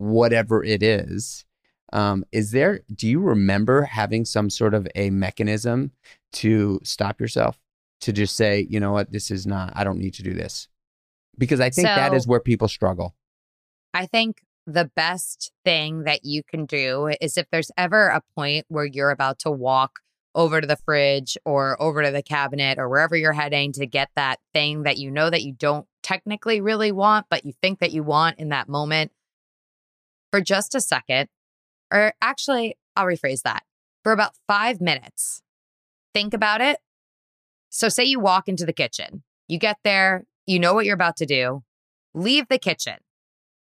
[0.00, 1.44] whatever it is
[1.92, 5.92] um, is there do you remember having some sort of a mechanism
[6.32, 7.58] to stop yourself?
[8.02, 9.12] To just say you know what?
[9.12, 10.68] This is not i don't need to do this.
[11.36, 13.14] Because i think that So- is where people struggle.
[13.92, 18.66] I think the best thing that you can do is if there's ever a point
[18.68, 19.98] where you're about to walk
[20.36, 24.10] over to the fridge or over to the cabinet or wherever you're heading to get
[24.14, 27.90] that thing that you know that you don't technically really want, but you think that
[27.90, 29.10] you want in that moment
[30.30, 31.28] for just a second,
[31.92, 33.62] or actually, I'll rephrase that
[34.02, 35.42] for about five minutes.
[36.14, 36.78] Think about it.
[37.68, 41.16] So, say you walk into the kitchen, you get there, you know what you're about
[41.18, 41.62] to do,
[42.14, 42.96] leave the kitchen,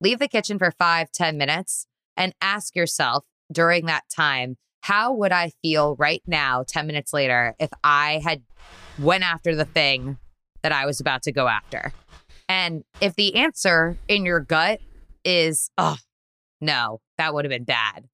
[0.00, 5.32] leave the kitchen for five, ten minutes, and ask yourself during that time, how would
[5.32, 8.42] I feel right now, 10 minutes later, if I had
[8.98, 10.18] went after the thing
[10.62, 11.92] that I was about to go after?
[12.48, 14.80] And if the answer in your gut
[15.24, 15.96] is, oh,
[16.60, 18.08] no, that would have been bad,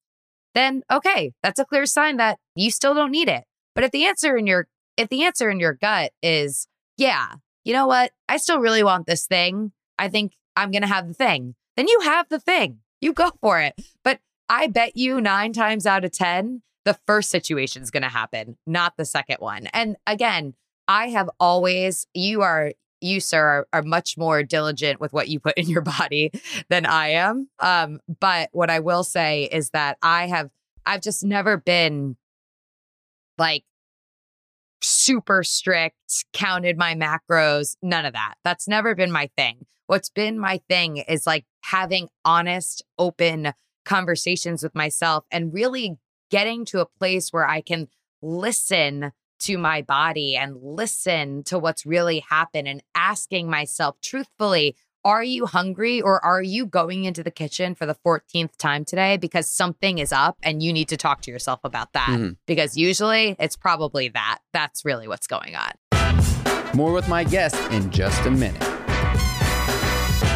[0.53, 3.43] then okay, that's a clear sign that you still don't need it.
[3.73, 7.73] But if the answer in your if the answer in your gut is, yeah, you
[7.73, 8.11] know what?
[8.29, 9.73] I still really want this thing.
[9.99, 11.55] I think I'm going to have the thing.
[11.75, 12.79] Then you have the thing.
[13.01, 13.73] You go for it.
[14.03, 18.09] But I bet you 9 times out of 10 the first situation is going to
[18.09, 19.65] happen, not the second one.
[19.73, 20.53] And again,
[20.87, 25.39] I have always you are you, sir, are, are, much more diligent with what you
[25.39, 26.31] put in your body
[26.69, 27.49] than I am.
[27.59, 30.49] Um, but what I will say is that I have,
[30.85, 32.15] I've just never been
[33.37, 33.63] like
[34.81, 38.35] super strict, counted my macros, none of that.
[38.43, 39.65] That's never been my thing.
[39.87, 43.53] What's been my thing is like having honest, open
[43.83, 45.97] conversations with myself and really
[46.31, 47.87] getting to a place where I can
[48.21, 55.23] listen to my body and listen to what's really happened and asking myself truthfully, are
[55.23, 59.47] you hungry or are you going into the kitchen for the 14th time today because
[59.47, 62.09] something is up and you need to talk to yourself about that?
[62.09, 62.33] Mm-hmm.
[62.47, 64.39] Because usually it's probably that.
[64.51, 65.73] That's really what's going on.
[66.73, 68.84] More with my guest in just a minute.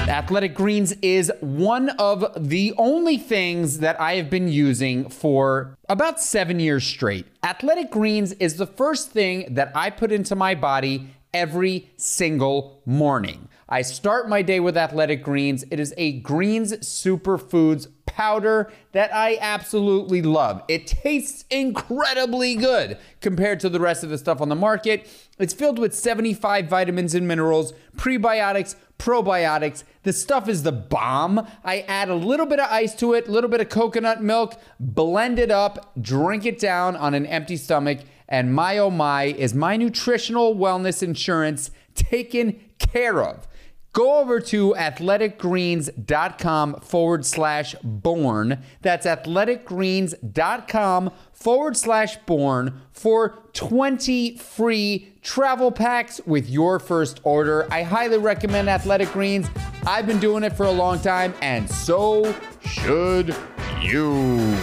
[0.10, 6.20] Athletic Greens is one of the only things that I have been using for about
[6.20, 7.28] seven years straight.
[7.44, 13.50] Athletic Greens is the first thing that I put into my body every single morning.
[13.72, 15.64] I start my day with Athletic Greens.
[15.70, 20.64] It is a greens superfoods powder that I absolutely love.
[20.68, 25.08] It tastes incredibly good compared to the rest of the stuff on the market.
[25.38, 29.84] It's filled with 75 vitamins and minerals, prebiotics, probiotics.
[30.04, 31.48] The stuff is the bomb.
[31.64, 34.62] I add a little bit of ice to it, a little bit of coconut milk,
[34.80, 39.56] blend it up, drink it down on an empty stomach, and my oh my, is
[39.56, 43.48] my nutritional wellness insurance taken care of
[43.94, 48.64] go over to athleticgreens.com forward slash born.
[48.82, 57.72] That's athleticgreens.com forward slash born for 20 free travel packs with your first order.
[57.72, 59.48] I highly recommend Athletic Greens.
[59.86, 63.36] I've been doing it for a long time, and so should
[63.82, 64.58] you.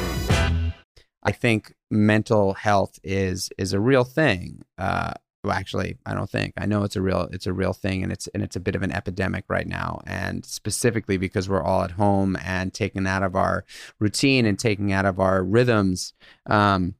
[1.22, 4.62] I think mental health is is a real thing.
[4.78, 5.12] Uh,
[5.46, 6.54] well, actually, I don't think.
[6.56, 8.74] I know it's a real it's a real thing and it's and it's a bit
[8.74, 10.02] of an epidemic right now.
[10.04, 13.64] And specifically because we're all at home and taken out of our
[14.00, 16.14] routine and taken out of our rhythms.
[16.46, 16.94] Um,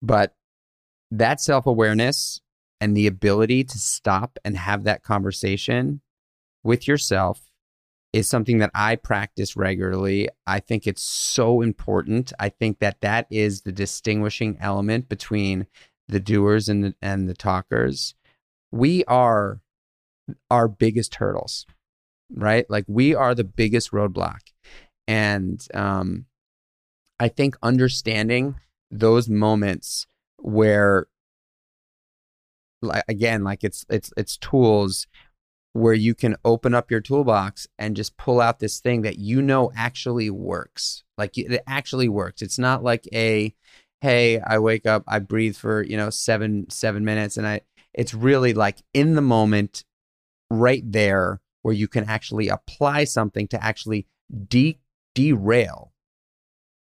[0.00, 0.34] but
[1.10, 2.40] that self-awareness
[2.80, 6.00] and the ability to stop and have that conversation
[6.64, 7.42] with yourself
[8.14, 10.28] is something that I practice regularly.
[10.46, 12.32] I think it's so important.
[12.40, 15.66] I think that that is the distinguishing element between
[16.08, 18.14] the doers and the, and the talkers,
[18.70, 19.60] we are
[20.50, 21.66] our biggest hurdles,
[22.34, 22.68] right?
[22.68, 24.40] Like we are the biggest roadblock.
[25.06, 26.26] And um,
[27.18, 28.56] I think understanding
[28.90, 30.06] those moments
[30.38, 31.06] where
[32.82, 35.06] like again like it's it's it's tools
[35.72, 39.40] where you can open up your toolbox and just pull out this thing that you
[39.40, 43.54] know actually works like it actually works it's not like a
[44.02, 47.36] hey, I wake up, I breathe for, you know, seven, seven minutes.
[47.36, 47.60] And I,
[47.94, 49.84] it's really like in the moment
[50.50, 54.08] right there where you can actually apply something to actually
[54.48, 54.80] de-
[55.14, 55.92] derail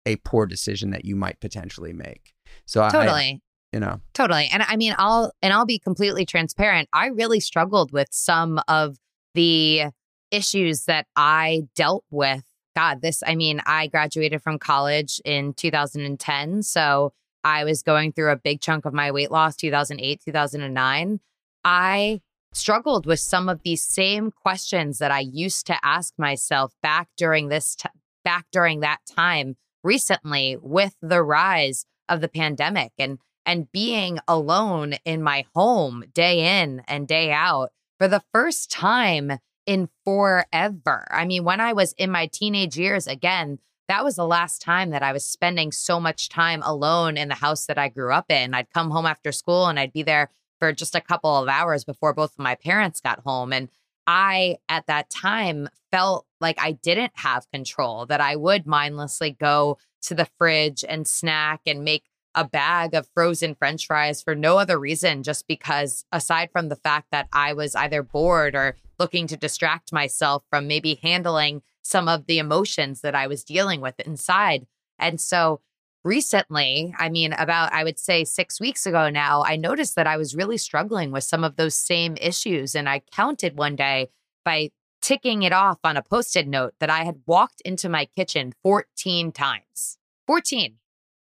[0.07, 2.35] a poor decision that you might potentially make.
[2.66, 3.11] So totally.
[3.11, 3.40] I,
[3.72, 7.92] you know totally and i mean i'll and i'll be completely transparent i really struggled
[7.92, 8.96] with some of
[9.35, 9.83] the
[10.31, 12.44] issues that i dealt with
[12.79, 16.62] God, this, I mean, I graduated from college in 2010.
[16.62, 17.12] So
[17.43, 21.19] I was going through a big chunk of my weight loss 2008, 2009.
[21.64, 22.21] I
[22.53, 27.48] struggled with some of these same questions that I used to ask myself back during
[27.48, 27.88] this, t-
[28.25, 34.94] back during that time recently with the rise of the pandemic and, and being alone
[35.05, 39.33] in my home day in and day out for the first time
[39.69, 41.06] in forever.
[41.10, 44.88] I mean, when I was in my teenage years, again, that was the last time
[44.90, 48.31] that I was spending so much time alone in the house that I grew up
[48.31, 48.54] in.
[48.54, 51.85] I'd come home after school and I'd be there for just a couple of hours
[51.85, 53.52] before both of my parents got home.
[53.52, 53.69] And
[54.06, 59.77] I, at that time, felt like I didn't have control, that I would mindlessly go
[60.02, 62.04] to the fridge and snack and make
[62.35, 66.77] a bag of frozen french fries for no other reason, just because, aside from the
[66.77, 72.09] fact that I was either bored or looking to distract myself from maybe handling some
[72.09, 74.67] of the emotions that I was dealing with inside.
[74.99, 75.61] And so
[76.05, 80.17] recently, I mean, about, I would say six weeks ago now, I noticed that I
[80.17, 82.75] was really struggling with some of those same issues.
[82.75, 84.09] And I counted one day
[84.44, 84.71] by
[85.01, 88.53] ticking it off on a post it note that I had walked into my kitchen
[88.63, 89.99] 14 times.
[90.27, 90.77] 14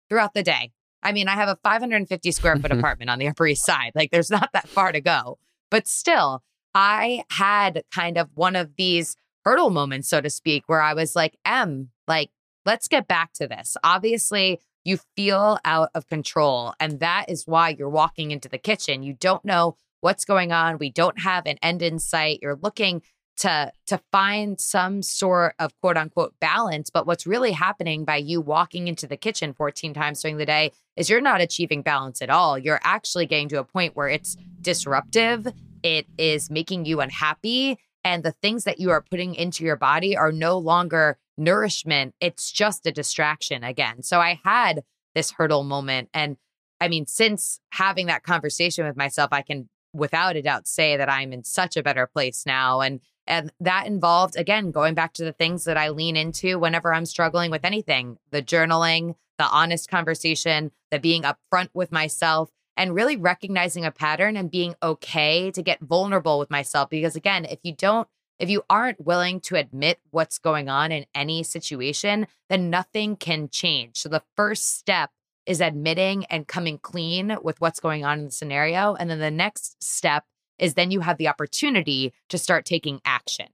[0.09, 0.71] throughout the day.
[1.01, 3.91] I mean, I have a 550 square foot apartment on the Upper East Side.
[3.95, 5.37] Like, there's not that far to go.
[5.69, 6.43] But still,
[6.73, 9.15] I had kind of one of these
[9.45, 12.29] hurdle moments, so to speak, where I was like, M, like,
[12.65, 13.77] let's get back to this.
[13.83, 16.73] Obviously, you feel out of control.
[16.79, 19.03] And that is why you're walking into the kitchen.
[19.03, 20.77] You don't know what's going on.
[20.77, 22.39] We don't have an end in sight.
[22.41, 23.01] You're looking
[23.35, 28.39] to to find some sort of quote unquote balance but what's really happening by you
[28.39, 32.29] walking into the kitchen 14 times during the day is you're not achieving balance at
[32.29, 35.47] all you're actually getting to a point where it's disruptive
[35.83, 40.15] it is making you unhappy and the things that you are putting into your body
[40.17, 44.03] are no longer nourishment it's just a distraction again.
[44.03, 44.83] So i had
[45.15, 46.37] this hurdle moment and
[46.81, 51.09] i mean since having that conversation with myself i can without a doubt say that
[51.09, 55.23] i'm in such a better place now and and that involved, again, going back to
[55.23, 59.89] the things that I lean into whenever I'm struggling with anything the journaling, the honest
[59.89, 65.61] conversation, the being upfront with myself, and really recognizing a pattern and being okay to
[65.61, 66.89] get vulnerable with myself.
[66.89, 68.07] Because again, if you don't,
[68.39, 73.47] if you aren't willing to admit what's going on in any situation, then nothing can
[73.49, 73.97] change.
[73.97, 75.11] So the first step
[75.45, 78.95] is admitting and coming clean with what's going on in the scenario.
[78.95, 80.25] And then the next step
[80.57, 83.47] is then you have the opportunity to start taking action.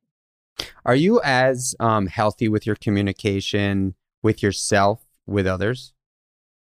[0.85, 5.93] Are you as um, healthy with your communication with yourself, with others?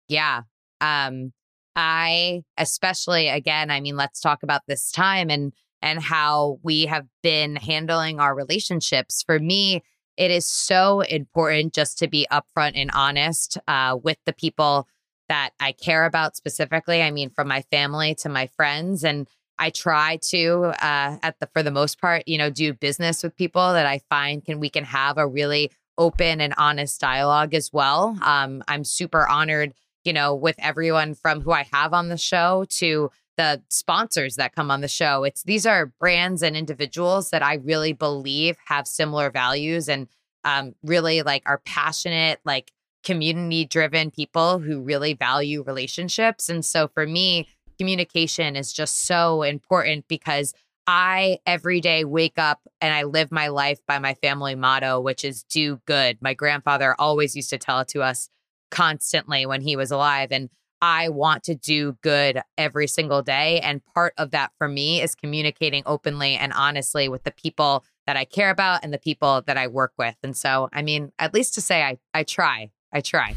[0.08, 0.44] Yeah.
[0.82, 1.34] Um,
[1.76, 7.06] I especially again, I mean, let's talk about this time and and how we have
[7.22, 9.22] been handling our relationships.
[9.22, 9.84] For me,
[10.16, 14.88] it is so important just to be upfront and honest uh, with the people
[15.30, 17.02] that I care about specifically.
[17.02, 19.28] I mean, from my family to my friends, and
[19.60, 23.36] I try to, uh, at the for the most part, you know, do business with
[23.36, 27.72] people that I find can we can have a really open and honest dialogue as
[27.72, 28.18] well.
[28.22, 29.74] Um, I'm super honored,
[30.04, 34.56] you know, with everyone from who I have on the show to the sponsors that
[34.56, 35.24] come on the show.
[35.24, 40.08] It's these are brands and individuals that I really believe have similar values and
[40.44, 42.72] um, really like are passionate, like
[43.04, 46.50] community driven people who really value relationships.
[46.50, 47.48] And so for me,
[47.78, 50.54] communication is just so important because
[50.86, 55.24] I every day wake up and I live my life by my family motto, which
[55.24, 56.18] is do good.
[56.22, 58.30] My grandfather always used to tell it to us
[58.74, 60.32] constantly when he was alive.
[60.32, 60.50] And
[60.82, 63.60] I want to do good every single day.
[63.62, 68.18] And part of that for me is communicating openly and honestly with the people that
[68.18, 70.16] I care about and the people that I work with.
[70.24, 73.36] And so, I mean, at least to say I, I try, I try.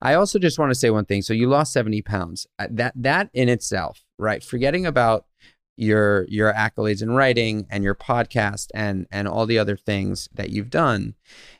[0.00, 1.22] I also just want to say one thing.
[1.22, 2.48] So you lost 70 pounds.
[2.58, 4.42] Uh, that that in itself, right?
[4.42, 5.26] Forgetting about
[5.76, 10.50] your your accolades in writing and your podcast and and all the other things that
[10.50, 11.14] you've done,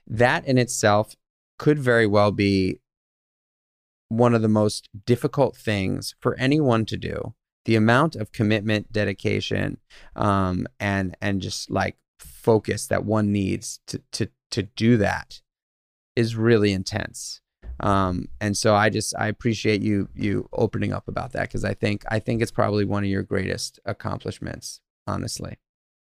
[0.08, 1.14] that in itself
[1.58, 2.80] could very well be
[4.12, 7.34] one of the most difficult things for anyone to do.
[7.64, 9.78] The amount of commitment, dedication,
[10.16, 15.40] um, and and just like focus that one needs to to to do that
[16.16, 17.40] is really intense.
[17.80, 21.74] Um, and so I just I appreciate you you opening up about that because I
[21.74, 25.58] think I think it's probably one of your greatest accomplishments, honestly.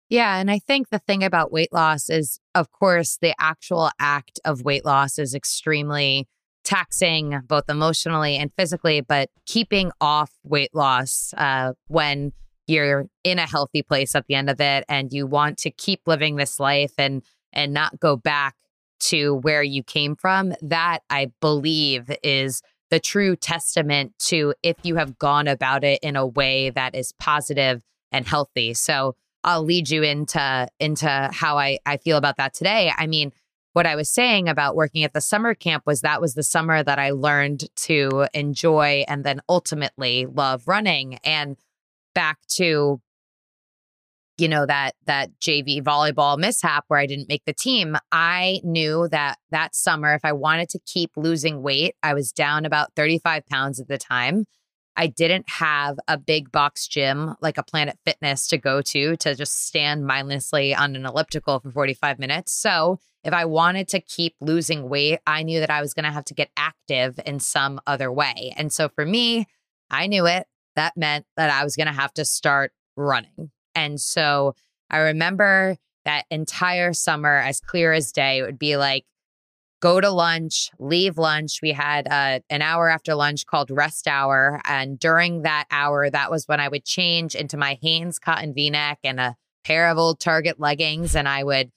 [0.09, 4.38] Yeah, and I think the thing about weight loss is, of course, the actual act
[4.44, 6.28] of weight loss is extremely
[6.66, 9.00] taxing, both emotionally and physically.
[9.00, 12.32] But keeping off weight loss uh, when
[12.66, 16.02] you're in a healthy place at the end of it, and you want to keep
[16.06, 18.56] living this life and and not go back
[18.98, 22.60] to where you came from, that I believe is
[22.90, 27.12] the true testament to if you have gone about it in a way that is
[27.18, 28.74] positive and healthy.
[28.74, 29.14] So
[29.44, 32.92] I'll lead you into into how I, I feel about that today.
[32.96, 33.32] I mean,
[33.77, 36.83] what I was saying about working at the summer camp was that was the summer
[36.83, 41.18] that I learned to enjoy and then ultimately love running.
[41.22, 41.59] And
[42.14, 43.03] back to
[44.39, 49.09] you know that that JV volleyball mishap where I didn't make the team, I knew
[49.11, 53.45] that that summer if I wanted to keep losing weight, I was down about 35
[53.45, 54.47] pounds at the time.
[54.97, 59.34] I didn't have a big box gym like a Planet Fitness to go to to
[59.34, 62.53] just stand mindlessly on an elliptical for 45 minutes.
[62.53, 66.12] So, if I wanted to keep losing weight, I knew that I was going to
[66.12, 68.55] have to get active in some other way.
[68.57, 69.49] And so for me,
[69.90, 70.47] I knew it.
[70.76, 73.51] That meant that I was going to have to start running.
[73.74, 74.55] And so
[74.90, 78.38] I remember that entire summer as clear as day.
[78.38, 79.05] It would be like,
[79.81, 81.61] go to lunch, leave lunch.
[81.62, 84.61] We had uh, an hour after lunch called rest hour.
[84.64, 88.70] And during that hour, that was when I would change into my Hanes cotton v
[88.70, 91.14] neck and a pair of old Target leggings.
[91.14, 91.70] And I would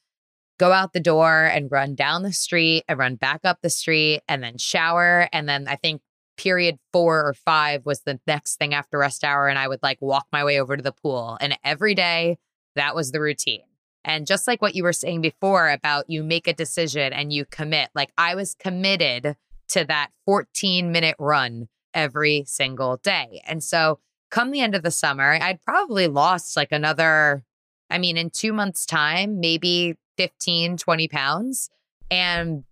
[0.58, 4.22] go out the door and run down the street and run back up the street
[4.28, 5.28] and then shower.
[5.32, 6.02] And then I think
[6.38, 9.48] period four or five was the next thing after rest hour.
[9.48, 11.38] And I would like walk my way over to the pool.
[11.42, 12.38] And every day,
[12.76, 13.69] that was the routine.
[14.06, 17.46] And just like what you were saying before about you make a decision and you
[17.46, 19.36] commit, like I was committed
[19.70, 23.42] to that 14 minute run every single day.
[23.46, 27.44] And so come the end of the summer, I'd probably lost like another,
[27.90, 31.70] I mean, in two months' time, maybe 15, 20 pounds.
[32.12, 32.64] And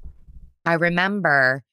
[0.66, 1.64] I remember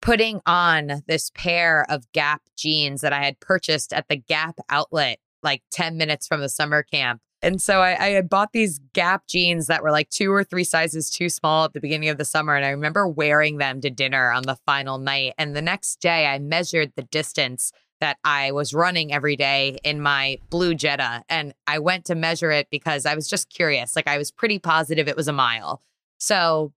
[0.00, 5.18] putting on this pair of Gap jeans that I had purchased at the Gap outlet
[5.42, 7.20] like 10 minutes from the summer camp.
[7.46, 10.64] And so I, I, had bought these Gap jeans that were like two or three
[10.64, 12.56] sizes too small at the beginning of the summer.
[12.56, 15.34] And I remember wearing them to dinner on the final night.
[15.38, 17.70] And the next day, I measured the distance
[18.00, 21.22] that I was running every day in my blue Jetta.
[21.28, 23.94] And I went to measure it because I was just curious.
[23.94, 25.82] Like I was pretty positive it was a mile.
[26.18, 26.72] So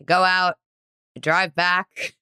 [0.00, 0.54] I go out,
[1.18, 2.14] I drive back,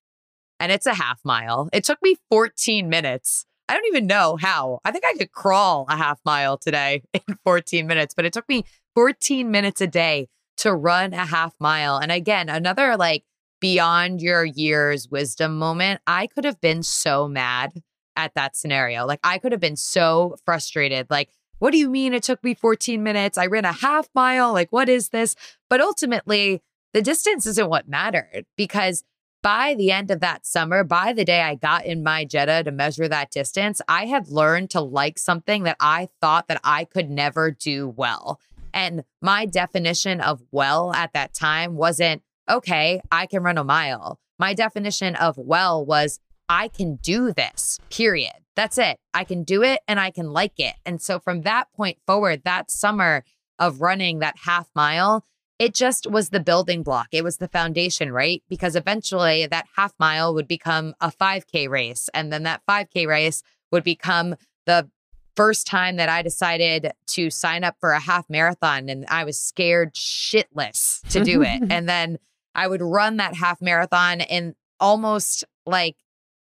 [0.58, 1.68] and it's a half mile.
[1.72, 3.46] It took me 14 minutes.
[3.68, 4.80] I don't even know how.
[4.84, 8.48] I think I could crawl a half mile today in 14 minutes, but it took
[8.48, 8.64] me
[8.94, 11.98] 14 minutes a day to run a half mile.
[11.98, 13.24] And again, another like
[13.60, 16.00] beyond your years wisdom moment.
[16.06, 17.82] I could have been so mad
[18.16, 19.06] at that scenario.
[19.06, 21.08] Like I could have been so frustrated.
[21.10, 23.38] Like, what do you mean it took me 14 minutes?
[23.38, 24.52] I ran a half mile.
[24.52, 25.34] Like, what is this?
[25.70, 26.62] But ultimately,
[26.92, 29.04] the distance isn't what mattered because
[29.46, 32.72] by the end of that summer, by the day I got in my Jetta to
[32.72, 37.08] measure that distance, I had learned to like something that I thought that I could
[37.08, 38.40] never do well.
[38.74, 44.18] And my definition of well at that time wasn't, okay, I can run a mile.
[44.36, 46.18] My definition of well was,
[46.48, 48.32] I can do this, period.
[48.56, 48.98] That's it.
[49.14, 50.74] I can do it and I can like it.
[50.84, 53.22] And so from that point forward, that summer
[53.60, 55.24] of running that half mile,
[55.58, 57.08] it just was the building block.
[57.12, 58.42] It was the foundation, right?
[58.48, 62.08] Because eventually that half mile would become a 5K race.
[62.12, 63.42] And then that 5K race
[63.72, 64.36] would become
[64.66, 64.90] the
[65.34, 68.88] first time that I decided to sign up for a half marathon.
[68.88, 71.62] And I was scared shitless to do it.
[71.70, 72.18] and then
[72.54, 75.96] I would run that half marathon and almost like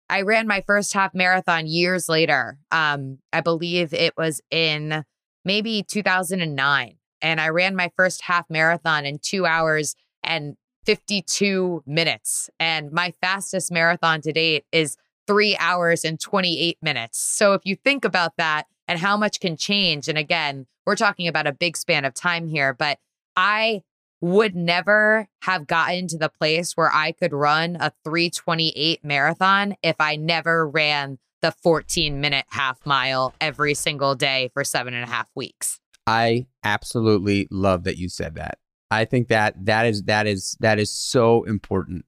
[0.09, 2.57] I ran my first half marathon years later.
[2.71, 5.05] Um, I believe it was in
[5.45, 10.55] maybe 2009 and I ran my first half marathon in two hours and
[10.86, 12.49] 52 minutes.
[12.59, 14.97] And my fastest marathon to date is
[15.28, 17.20] three hours and 28 minutes.
[17.20, 21.28] So if you think about that and how much can change, and again, we're talking
[21.28, 22.97] about a big span of time here, but
[23.38, 23.84] I
[24.22, 29.95] would never have gotten to the place where I could run a 328 marathon if
[29.99, 35.07] I never ran the 14 minute half mile every single day for seven and a
[35.07, 35.78] half weeks.
[36.10, 38.57] I absolutely love that you said that.
[38.89, 42.05] I think that that is that is that is so important.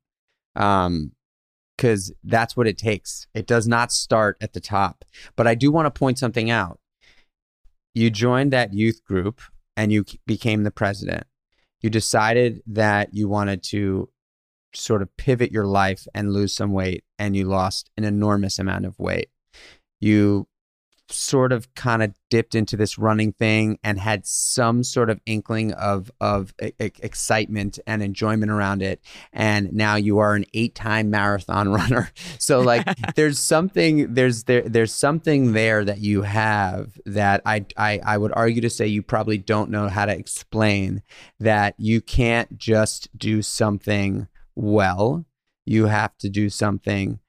[0.55, 1.11] Um
[1.77, 3.27] cuz that's what it takes.
[3.35, 5.05] It does not start at the top.
[5.35, 6.79] But I do want to point something out.
[7.93, 9.39] You joined that youth group
[9.77, 11.25] and you became the president.
[11.81, 14.09] You decided that you wanted to
[14.73, 18.85] sort of pivot your life and lose some weight and you lost an enormous amount
[18.85, 19.29] of weight.
[19.99, 20.47] You
[21.13, 25.73] sort of kind of dipped into this running thing and had some sort of inkling
[25.73, 29.01] of of excitement and enjoyment around it.
[29.31, 32.11] And now you are an eight-time marathon runner.
[32.37, 37.99] So like there's something there's there there's something there that you have that I, I
[38.05, 41.03] I would argue to say you probably don't know how to explain
[41.39, 45.25] that you can't just do something well.
[45.65, 47.19] You have to do something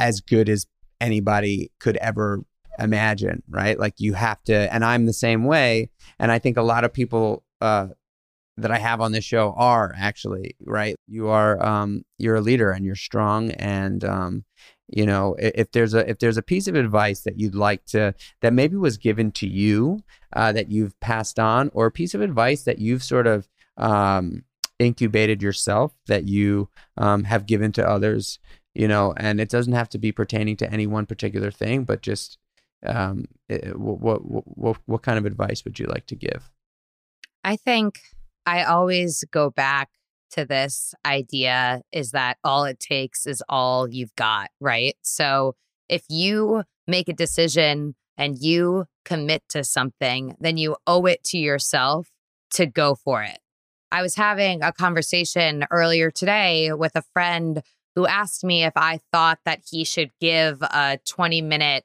[0.00, 0.66] as good as
[1.00, 2.44] anybody could ever
[2.78, 3.78] imagine, right?
[3.78, 5.90] Like you have to, and I'm the same way.
[6.18, 7.88] And I think a lot of people uh,
[8.56, 10.96] that I have on this show are actually right.
[11.06, 14.44] You are, um, you're a leader and you're strong, and um,
[14.92, 18.14] you know if there's a if there's a piece of advice that you'd like to
[18.42, 20.02] that maybe was given to you
[20.34, 24.44] uh, that you've passed on or a piece of advice that you've sort of um,
[24.78, 28.38] incubated yourself that you um, have given to others
[28.74, 32.02] you know and it doesn't have to be pertaining to any one particular thing but
[32.02, 32.38] just
[32.86, 34.20] um, it, what, what
[34.58, 36.50] what what kind of advice would you like to give
[37.44, 38.00] i think
[38.46, 39.90] i always go back
[40.30, 44.96] to this idea is that all it takes is all you've got, right?
[45.02, 45.54] So
[45.88, 51.38] if you make a decision and you commit to something, then you owe it to
[51.38, 52.08] yourself
[52.52, 53.38] to go for it.
[53.92, 57.62] I was having a conversation earlier today with a friend
[57.94, 61.84] who asked me if I thought that he should give a 20 minute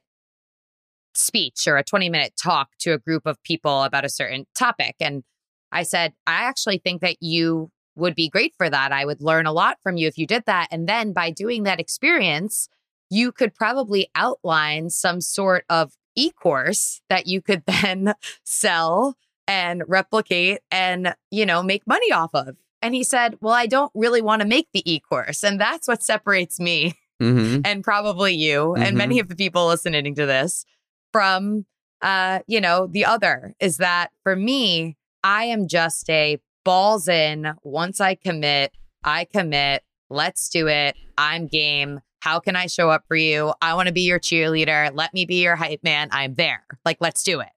[1.14, 4.96] speech or a 20 minute talk to a group of people about a certain topic.
[5.00, 5.24] And
[5.72, 8.92] I said, I actually think that you would be great for that.
[8.92, 10.68] I would learn a lot from you if you did that.
[10.70, 12.68] And then by doing that experience,
[13.10, 19.16] you could probably outline some sort of e course that you could then sell
[19.48, 22.56] and replicate and, you know, make money off of.
[22.86, 25.42] And he said, Well, I don't really want to make the e course.
[25.42, 27.62] And that's what separates me mm-hmm.
[27.64, 28.82] and probably you mm-hmm.
[28.82, 30.64] and many of the people listening to this
[31.12, 31.66] from,
[32.00, 37.54] uh, you know, the other is that for me, I am just a balls in.
[37.64, 38.72] Once I commit,
[39.02, 39.82] I commit.
[40.08, 40.94] Let's do it.
[41.18, 41.98] I'm game.
[42.20, 43.52] How can I show up for you?
[43.60, 44.92] I want to be your cheerleader.
[44.94, 46.08] Let me be your hype man.
[46.12, 46.64] I'm there.
[46.84, 47.48] Like, let's do it.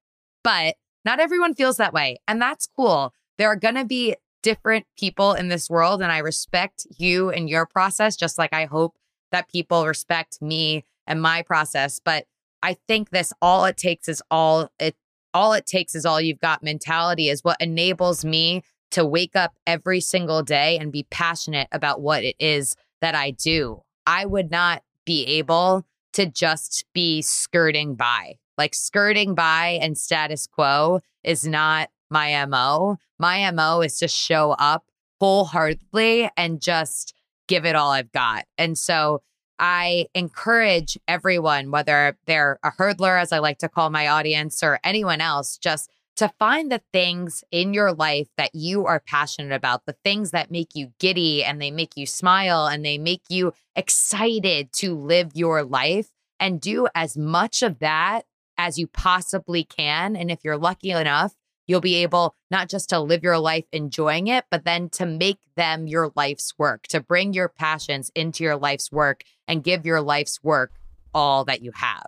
[0.44, 2.18] But not everyone feels that way.
[2.28, 3.14] And that's cool.
[3.38, 6.02] There are going to be different people in this world.
[6.02, 8.96] And I respect you and your process, just like I hope
[9.32, 12.00] that people respect me and my process.
[12.04, 12.26] But
[12.62, 14.96] I think this all it takes is all it
[15.34, 19.54] all it takes is all you've got mentality is what enables me to wake up
[19.68, 23.84] every single day and be passionate about what it is that I do.
[24.08, 28.38] I would not be able to just be skirting by.
[28.58, 32.98] Like skirting by and status quo is not my MO.
[33.18, 34.86] My MO is to show up
[35.20, 37.14] wholeheartedly and just
[37.48, 38.46] give it all I've got.
[38.58, 39.22] And so
[39.60, 44.80] I encourage everyone, whether they're a hurdler, as I like to call my audience, or
[44.84, 49.86] anyone else, just to find the things in your life that you are passionate about,
[49.86, 53.54] the things that make you giddy and they make you smile and they make you
[53.76, 58.24] excited to live your life and do as much of that
[58.58, 60.16] as you possibly can.
[60.16, 61.36] And if you're lucky enough,
[61.70, 65.38] you'll be able not just to live your life enjoying it, but then to make
[65.56, 70.02] them your life's work, to bring your passions into your life's work and give your
[70.02, 70.72] life's work
[71.14, 72.08] all that you have.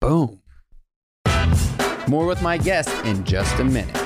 [0.00, 0.40] Boom.
[2.06, 3.99] More with my guest in just a minute.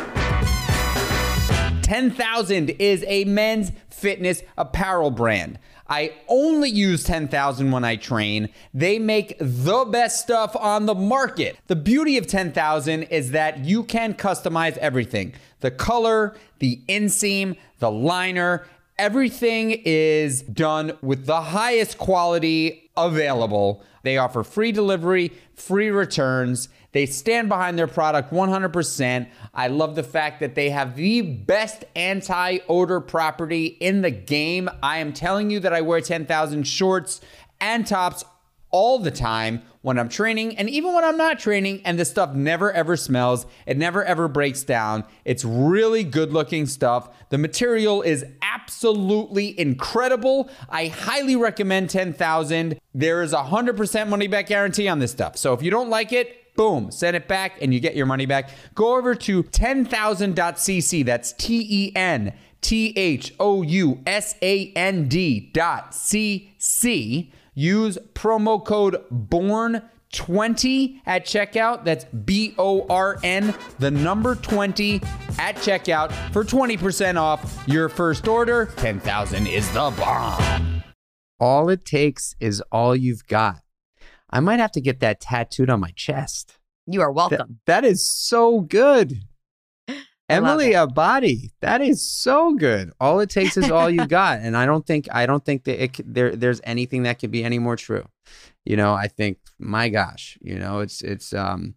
[1.85, 5.59] 10,000 is a men's fitness apparel brand.
[5.87, 8.49] I only use 10,000 when I train.
[8.73, 11.59] They make the best stuff on the market.
[11.67, 17.91] The beauty of 10,000 is that you can customize everything the color, the inseam, the
[17.91, 18.67] liner.
[18.97, 23.83] Everything is done with the highest quality available.
[24.05, 26.71] They offer free delivery, free returns.
[26.95, 29.29] They stand behind their product 100%.
[29.53, 34.71] I love the fact that they have the best anti odor property in the game.
[34.81, 37.21] I am telling you that I wear 10,000 shorts
[37.61, 38.25] and tops
[38.71, 42.33] all the time when I'm training and even when I'm not training, and this stuff
[42.33, 43.45] never ever smells.
[43.67, 45.03] It never ever breaks down.
[45.25, 47.09] It's really good looking stuff.
[47.31, 50.49] The material is absolutely incredible.
[50.69, 52.79] I highly recommend 10,000.
[52.95, 55.37] There is a 100% money back guarantee on this stuff.
[55.37, 58.27] So if you don't like it, Boom, send it back and you get your money
[58.27, 58.51] back.
[58.75, 61.05] Go over to 10,000.cc.
[61.05, 67.33] That's T E N T H O U S A N D dot C C.
[67.55, 69.83] Use promo code BORN
[70.13, 71.85] 20 at checkout.
[71.85, 75.03] That's B O R N, the number 20
[75.39, 78.67] at checkout for 20% off your first order.
[78.77, 80.83] 10,000 is the bomb.
[81.41, 83.64] All it takes is all you've got.
[84.35, 86.59] I might have to get that tattooed on my chest.
[86.89, 87.39] You are welcome.
[87.39, 89.21] Th- that is so good.
[90.29, 92.91] Emily Abbate, that is so good.
[92.99, 95.85] All it takes is all you got, and I don't think I don't think that
[95.85, 98.09] it, there there's anything that could be any more true.
[98.65, 101.77] You know, I think my gosh, you know, it's it's um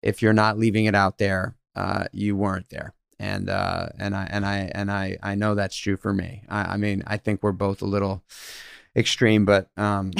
[0.00, 4.28] if you're not leaving it out there, uh, you weren't there, and uh, and I
[4.30, 6.44] and I and I I know that's true for me.
[6.48, 8.22] I, I mean, I think we're both a little
[8.94, 10.12] extreme, but um,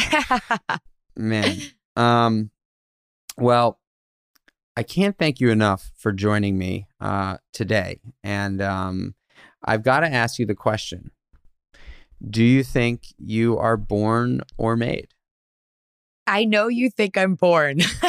[1.16, 1.57] man,
[1.97, 2.51] um,
[3.39, 3.81] well,
[4.77, 8.01] I can't thank you enough for joining me uh, today.
[8.23, 9.15] And um,
[9.65, 11.11] I've got to ask you the question
[12.29, 15.09] Do you think you are born or made?
[16.27, 17.81] I know you think I'm born.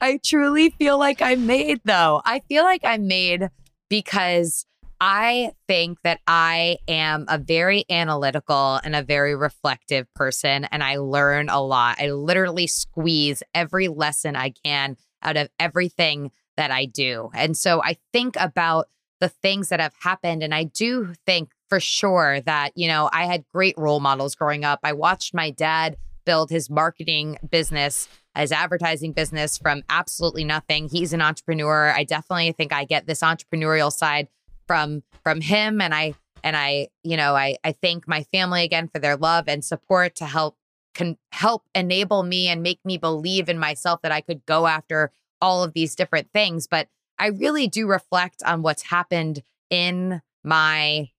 [0.00, 2.22] I truly feel like I'm made, though.
[2.24, 3.50] I feel like I'm made
[3.90, 4.64] because
[5.06, 10.96] I think that I am a very analytical and a very reflective person, and I
[10.96, 12.00] learn a lot.
[12.00, 17.28] I literally squeeze every lesson I can out of everything that I do.
[17.34, 18.86] And so I think about
[19.20, 23.26] the things that have happened, and I do think for sure that, you know, I
[23.26, 24.80] had great role models growing up.
[24.84, 30.88] I watched my dad build his marketing business his advertising business from absolutely nothing.
[30.88, 31.92] He's an entrepreneur.
[31.92, 34.26] I definitely think I get this entrepreneurial side
[34.66, 35.80] from from him.
[35.80, 39.44] And I and I, you know, I I thank my family again for their love
[39.48, 40.56] and support to help
[40.94, 45.10] can help enable me and make me believe in myself that I could go after
[45.42, 46.88] all of these different things, but
[47.18, 51.10] I really do reflect on what's happened in my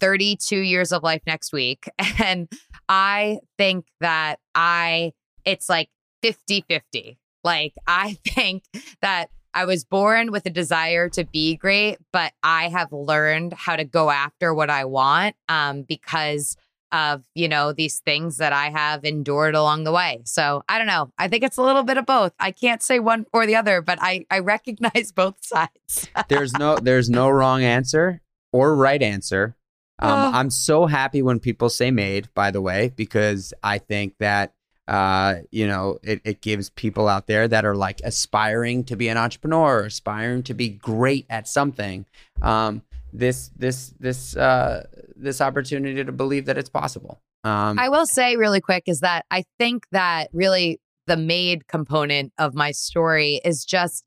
[0.00, 1.88] 32 years of life next week.
[2.22, 2.48] And
[2.88, 5.12] I think that I
[5.44, 5.88] it's like
[6.22, 7.18] 50 50.
[7.42, 8.64] Like, I think
[9.00, 13.74] that I was born with a desire to be great, but I have learned how
[13.74, 16.58] to go after what I want um, because
[16.92, 20.20] of, you know, these things that I have endured along the way.
[20.26, 21.10] So I don't know.
[21.16, 22.34] I think it's a little bit of both.
[22.38, 26.10] I can't say one or the other, but I, I recognize both sides.
[26.28, 28.20] there's no there's no wrong answer
[28.52, 29.56] or right answer.
[29.98, 30.38] Um, oh.
[30.38, 34.52] I'm so happy when people say made, by the way, because I think that
[34.88, 39.08] uh, you know, it, it gives people out there that are like aspiring to be
[39.08, 42.06] an entrepreneur, aspiring to be great at something,
[42.42, 42.82] um,
[43.12, 47.20] this this this uh, this opportunity to believe that it's possible.
[47.44, 52.32] Um, I will say really quick is that I think that really the made component
[52.38, 54.04] of my story is just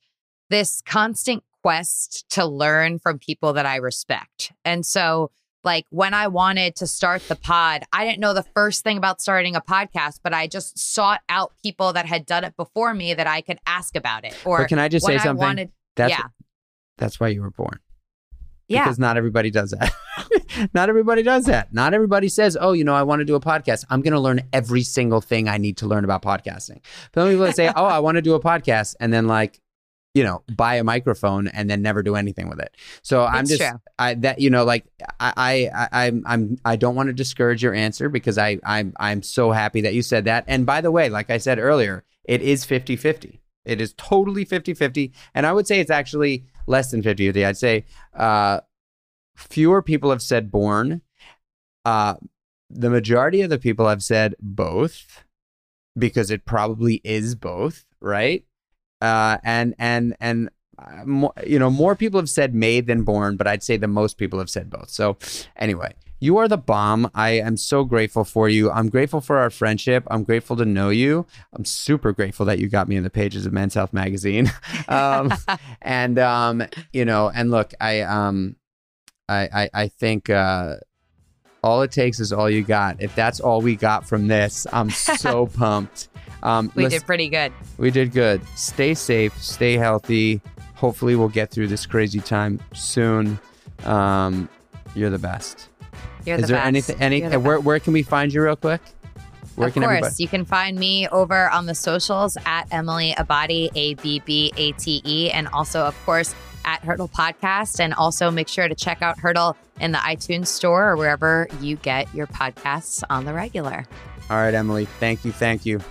[0.49, 5.31] this constant quest to learn from people that I respect, and so
[5.63, 9.21] like when I wanted to start the pod, I didn't know the first thing about
[9.21, 13.13] starting a podcast, but I just sought out people that had done it before me
[13.13, 14.35] that I could ask about it.
[14.45, 15.45] Or but can I just say something?
[15.45, 16.27] Wanted, that's, yeah.
[16.97, 17.79] That's why you were born.
[18.67, 18.83] Yeah.
[18.83, 19.91] Because not everybody does that.
[20.73, 21.73] not everybody does that.
[21.73, 23.83] Not everybody says, oh, you know, I want to do a podcast.
[23.89, 26.79] I'm going to learn every single thing I need to learn about podcasting.
[27.11, 28.95] But then people say, oh, I want to do a podcast.
[28.99, 29.59] And then like
[30.13, 32.75] you know, buy a microphone and then never do anything with it.
[33.01, 33.61] So I'm just.
[33.99, 34.85] I that you know, like
[35.19, 39.21] I I I'm I'm I don't want to discourage your answer because I I'm I'm
[39.21, 40.45] so happy that you said that.
[40.47, 43.39] And by the way, like I said earlier, it is 50-50.
[43.65, 45.11] It is totally 50-50.
[45.35, 47.45] And I would say it's actually less than 50-50.
[47.45, 47.85] I'd say
[48.15, 48.61] uh
[49.35, 51.01] fewer people have said born.
[51.85, 52.15] Uh
[52.69, 55.23] the majority of the people have said both
[55.97, 58.43] because it probably is both, right?
[59.01, 63.37] Uh, and and and uh, more, you know more people have said made than born,
[63.37, 64.89] but I'd say the most people have said both.
[64.89, 65.17] So
[65.55, 67.09] anyway, you are the bomb.
[67.15, 68.69] I am so grateful for you.
[68.69, 70.05] I'm grateful for our friendship.
[70.11, 71.25] I'm grateful to know you.
[71.53, 74.51] I'm super grateful that you got me in the pages of Men's Health magazine.
[74.87, 75.33] um,
[75.81, 78.55] and um, you know, and look, I um,
[79.27, 80.29] I I, I think.
[80.29, 80.77] Uh,
[81.61, 83.01] all it takes is all you got.
[83.01, 86.07] If that's all we got from this, I'm so pumped.
[86.43, 87.51] Um, we did pretty good.
[87.77, 88.41] We did good.
[88.55, 90.41] Stay safe, stay healthy.
[90.75, 93.37] Hopefully, we'll get through this crazy time soon.
[93.83, 94.47] Um,
[94.95, 95.67] you're the best.
[96.25, 96.43] You're the best.
[96.43, 96.67] Is the there best.
[96.67, 97.01] anything?
[97.01, 97.21] Any?
[97.21, 98.81] The where Where can we find you, real quick?
[99.55, 100.15] Where of course, everybody...
[100.19, 104.71] you can find me over on the socials at Emily Abbate, A B B A
[104.73, 106.33] T E, and also, of course,
[106.63, 107.81] at Hurdle Podcast.
[107.81, 111.75] And also make sure to check out Hurdle in the iTunes store or wherever you
[111.75, 113.85] get your podcasts on the regular.
[114.29, 114.85] All right, Emily.
[114.85, 115.33] Thank you.
[115.33, 115.81] Thank you.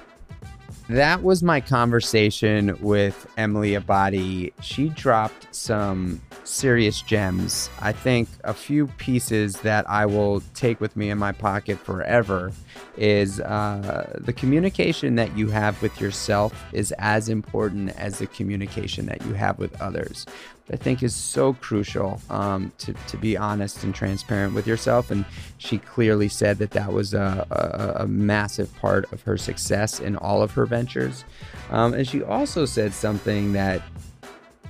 [0.89, 4.55] That was my conversation with Emily Abbate.
[4.63, 7.69] She dropped some serious gems.
[7.83, 12.53] I think a few pieces that I will take with me in my pocket forever
[12.97, 19.05] is uh, the communication that you have with yourself is as important as the communication
[19.07, 20.25] that you have with others.
[20.71, 25.11] I think is so crucial um, to, to be honest and transparent with yourself.
[25.11, 25.25] And
[25.57, 30.17] she clearly said that that was a, a, a massive part of her success in
[30.17, 31.25] all of her ventures.
[31.71, 33.83] Um, and she also said something that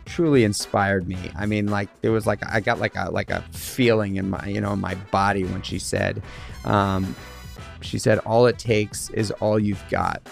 [0.04, 1.18] truly inspired me.
[1.36, 4.46] I mean, like there was like I got like a like a feeling in my
[4.46, 6.22] you know in my body when she said,
[6.64, 7.14] um,
[7.80, 10.22] she said, "All it takes is all you've got,"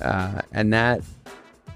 [0.00, 1.02] uh, and that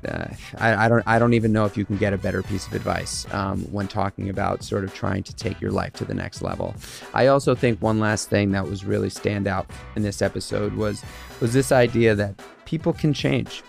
[0.06, 0.26] uh,
[0.58, 2.74] I, I, don't I don't even know if you can get a better piece of
[2.74, 6.42] advice um, when talking about sort of trying to take your life to the next
[6.42, 6.74] level.
[7.14, 11.02] I also think one last thing that was really stand out in this episode was
[11.40, 13.62] was this idea that people can change.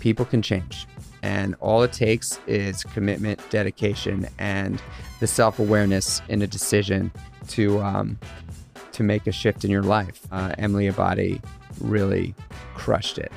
[0.00, 0.86] People can change.
[1.22, 4.82] And all it takes is commitment, dedication, and
[5.20, 7.12] the self awareness in a decision
[7.48, 8.18] to um,
[8.90, 10.26] to make a shift in your life.
[10.32, 11.42] Uh, Emily Abbate
[11.80, 12.34] really
[12.74, 13.32] crushed it.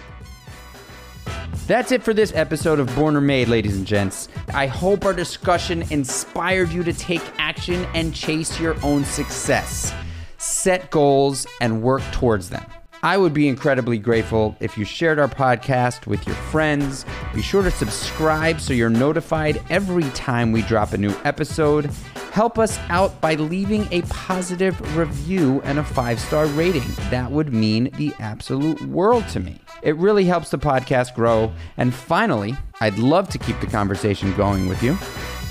[1.67, 4.29] That's it for this episode of Born or Made, ladies and gents.
[4.53, 9.93] I hope our discussion inspired you to take action and chase your own success.
[10.37, 12.65] Set goals and work towards them.
[13.01, 17.05] I would be incredibly grateful if you shared our podcast with your friends.
[17.33, 21.89] Be sure to subscribe so you're notified every time we drop a new episode.
[22.35, 26.83] Help us out by leaving a positive review and a five star rating.
[27.09, 29.61] That would mean the absolute world to me.
[29.83, 31.53] It really helps the podcast grow.
[31.77, 34.97] And finally, I'd love to keep the conversation going with you.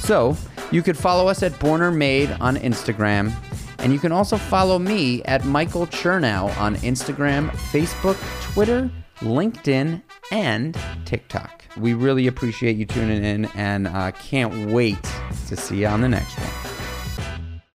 [0.00, 0.36] So
[0.70, 3.32] you could follow us at Born or Made on Instagram.
[3.78, 8.18] And you can also follow me at Michael Chernow on Instagram, Facebook,
[8.52, 11.64] Twitter, LinkedIn, and TikTok.
[11.78, 15.02] We really appreciate you tuning in and uh, can't wait
[15.46, 16.63] to see you on the next one.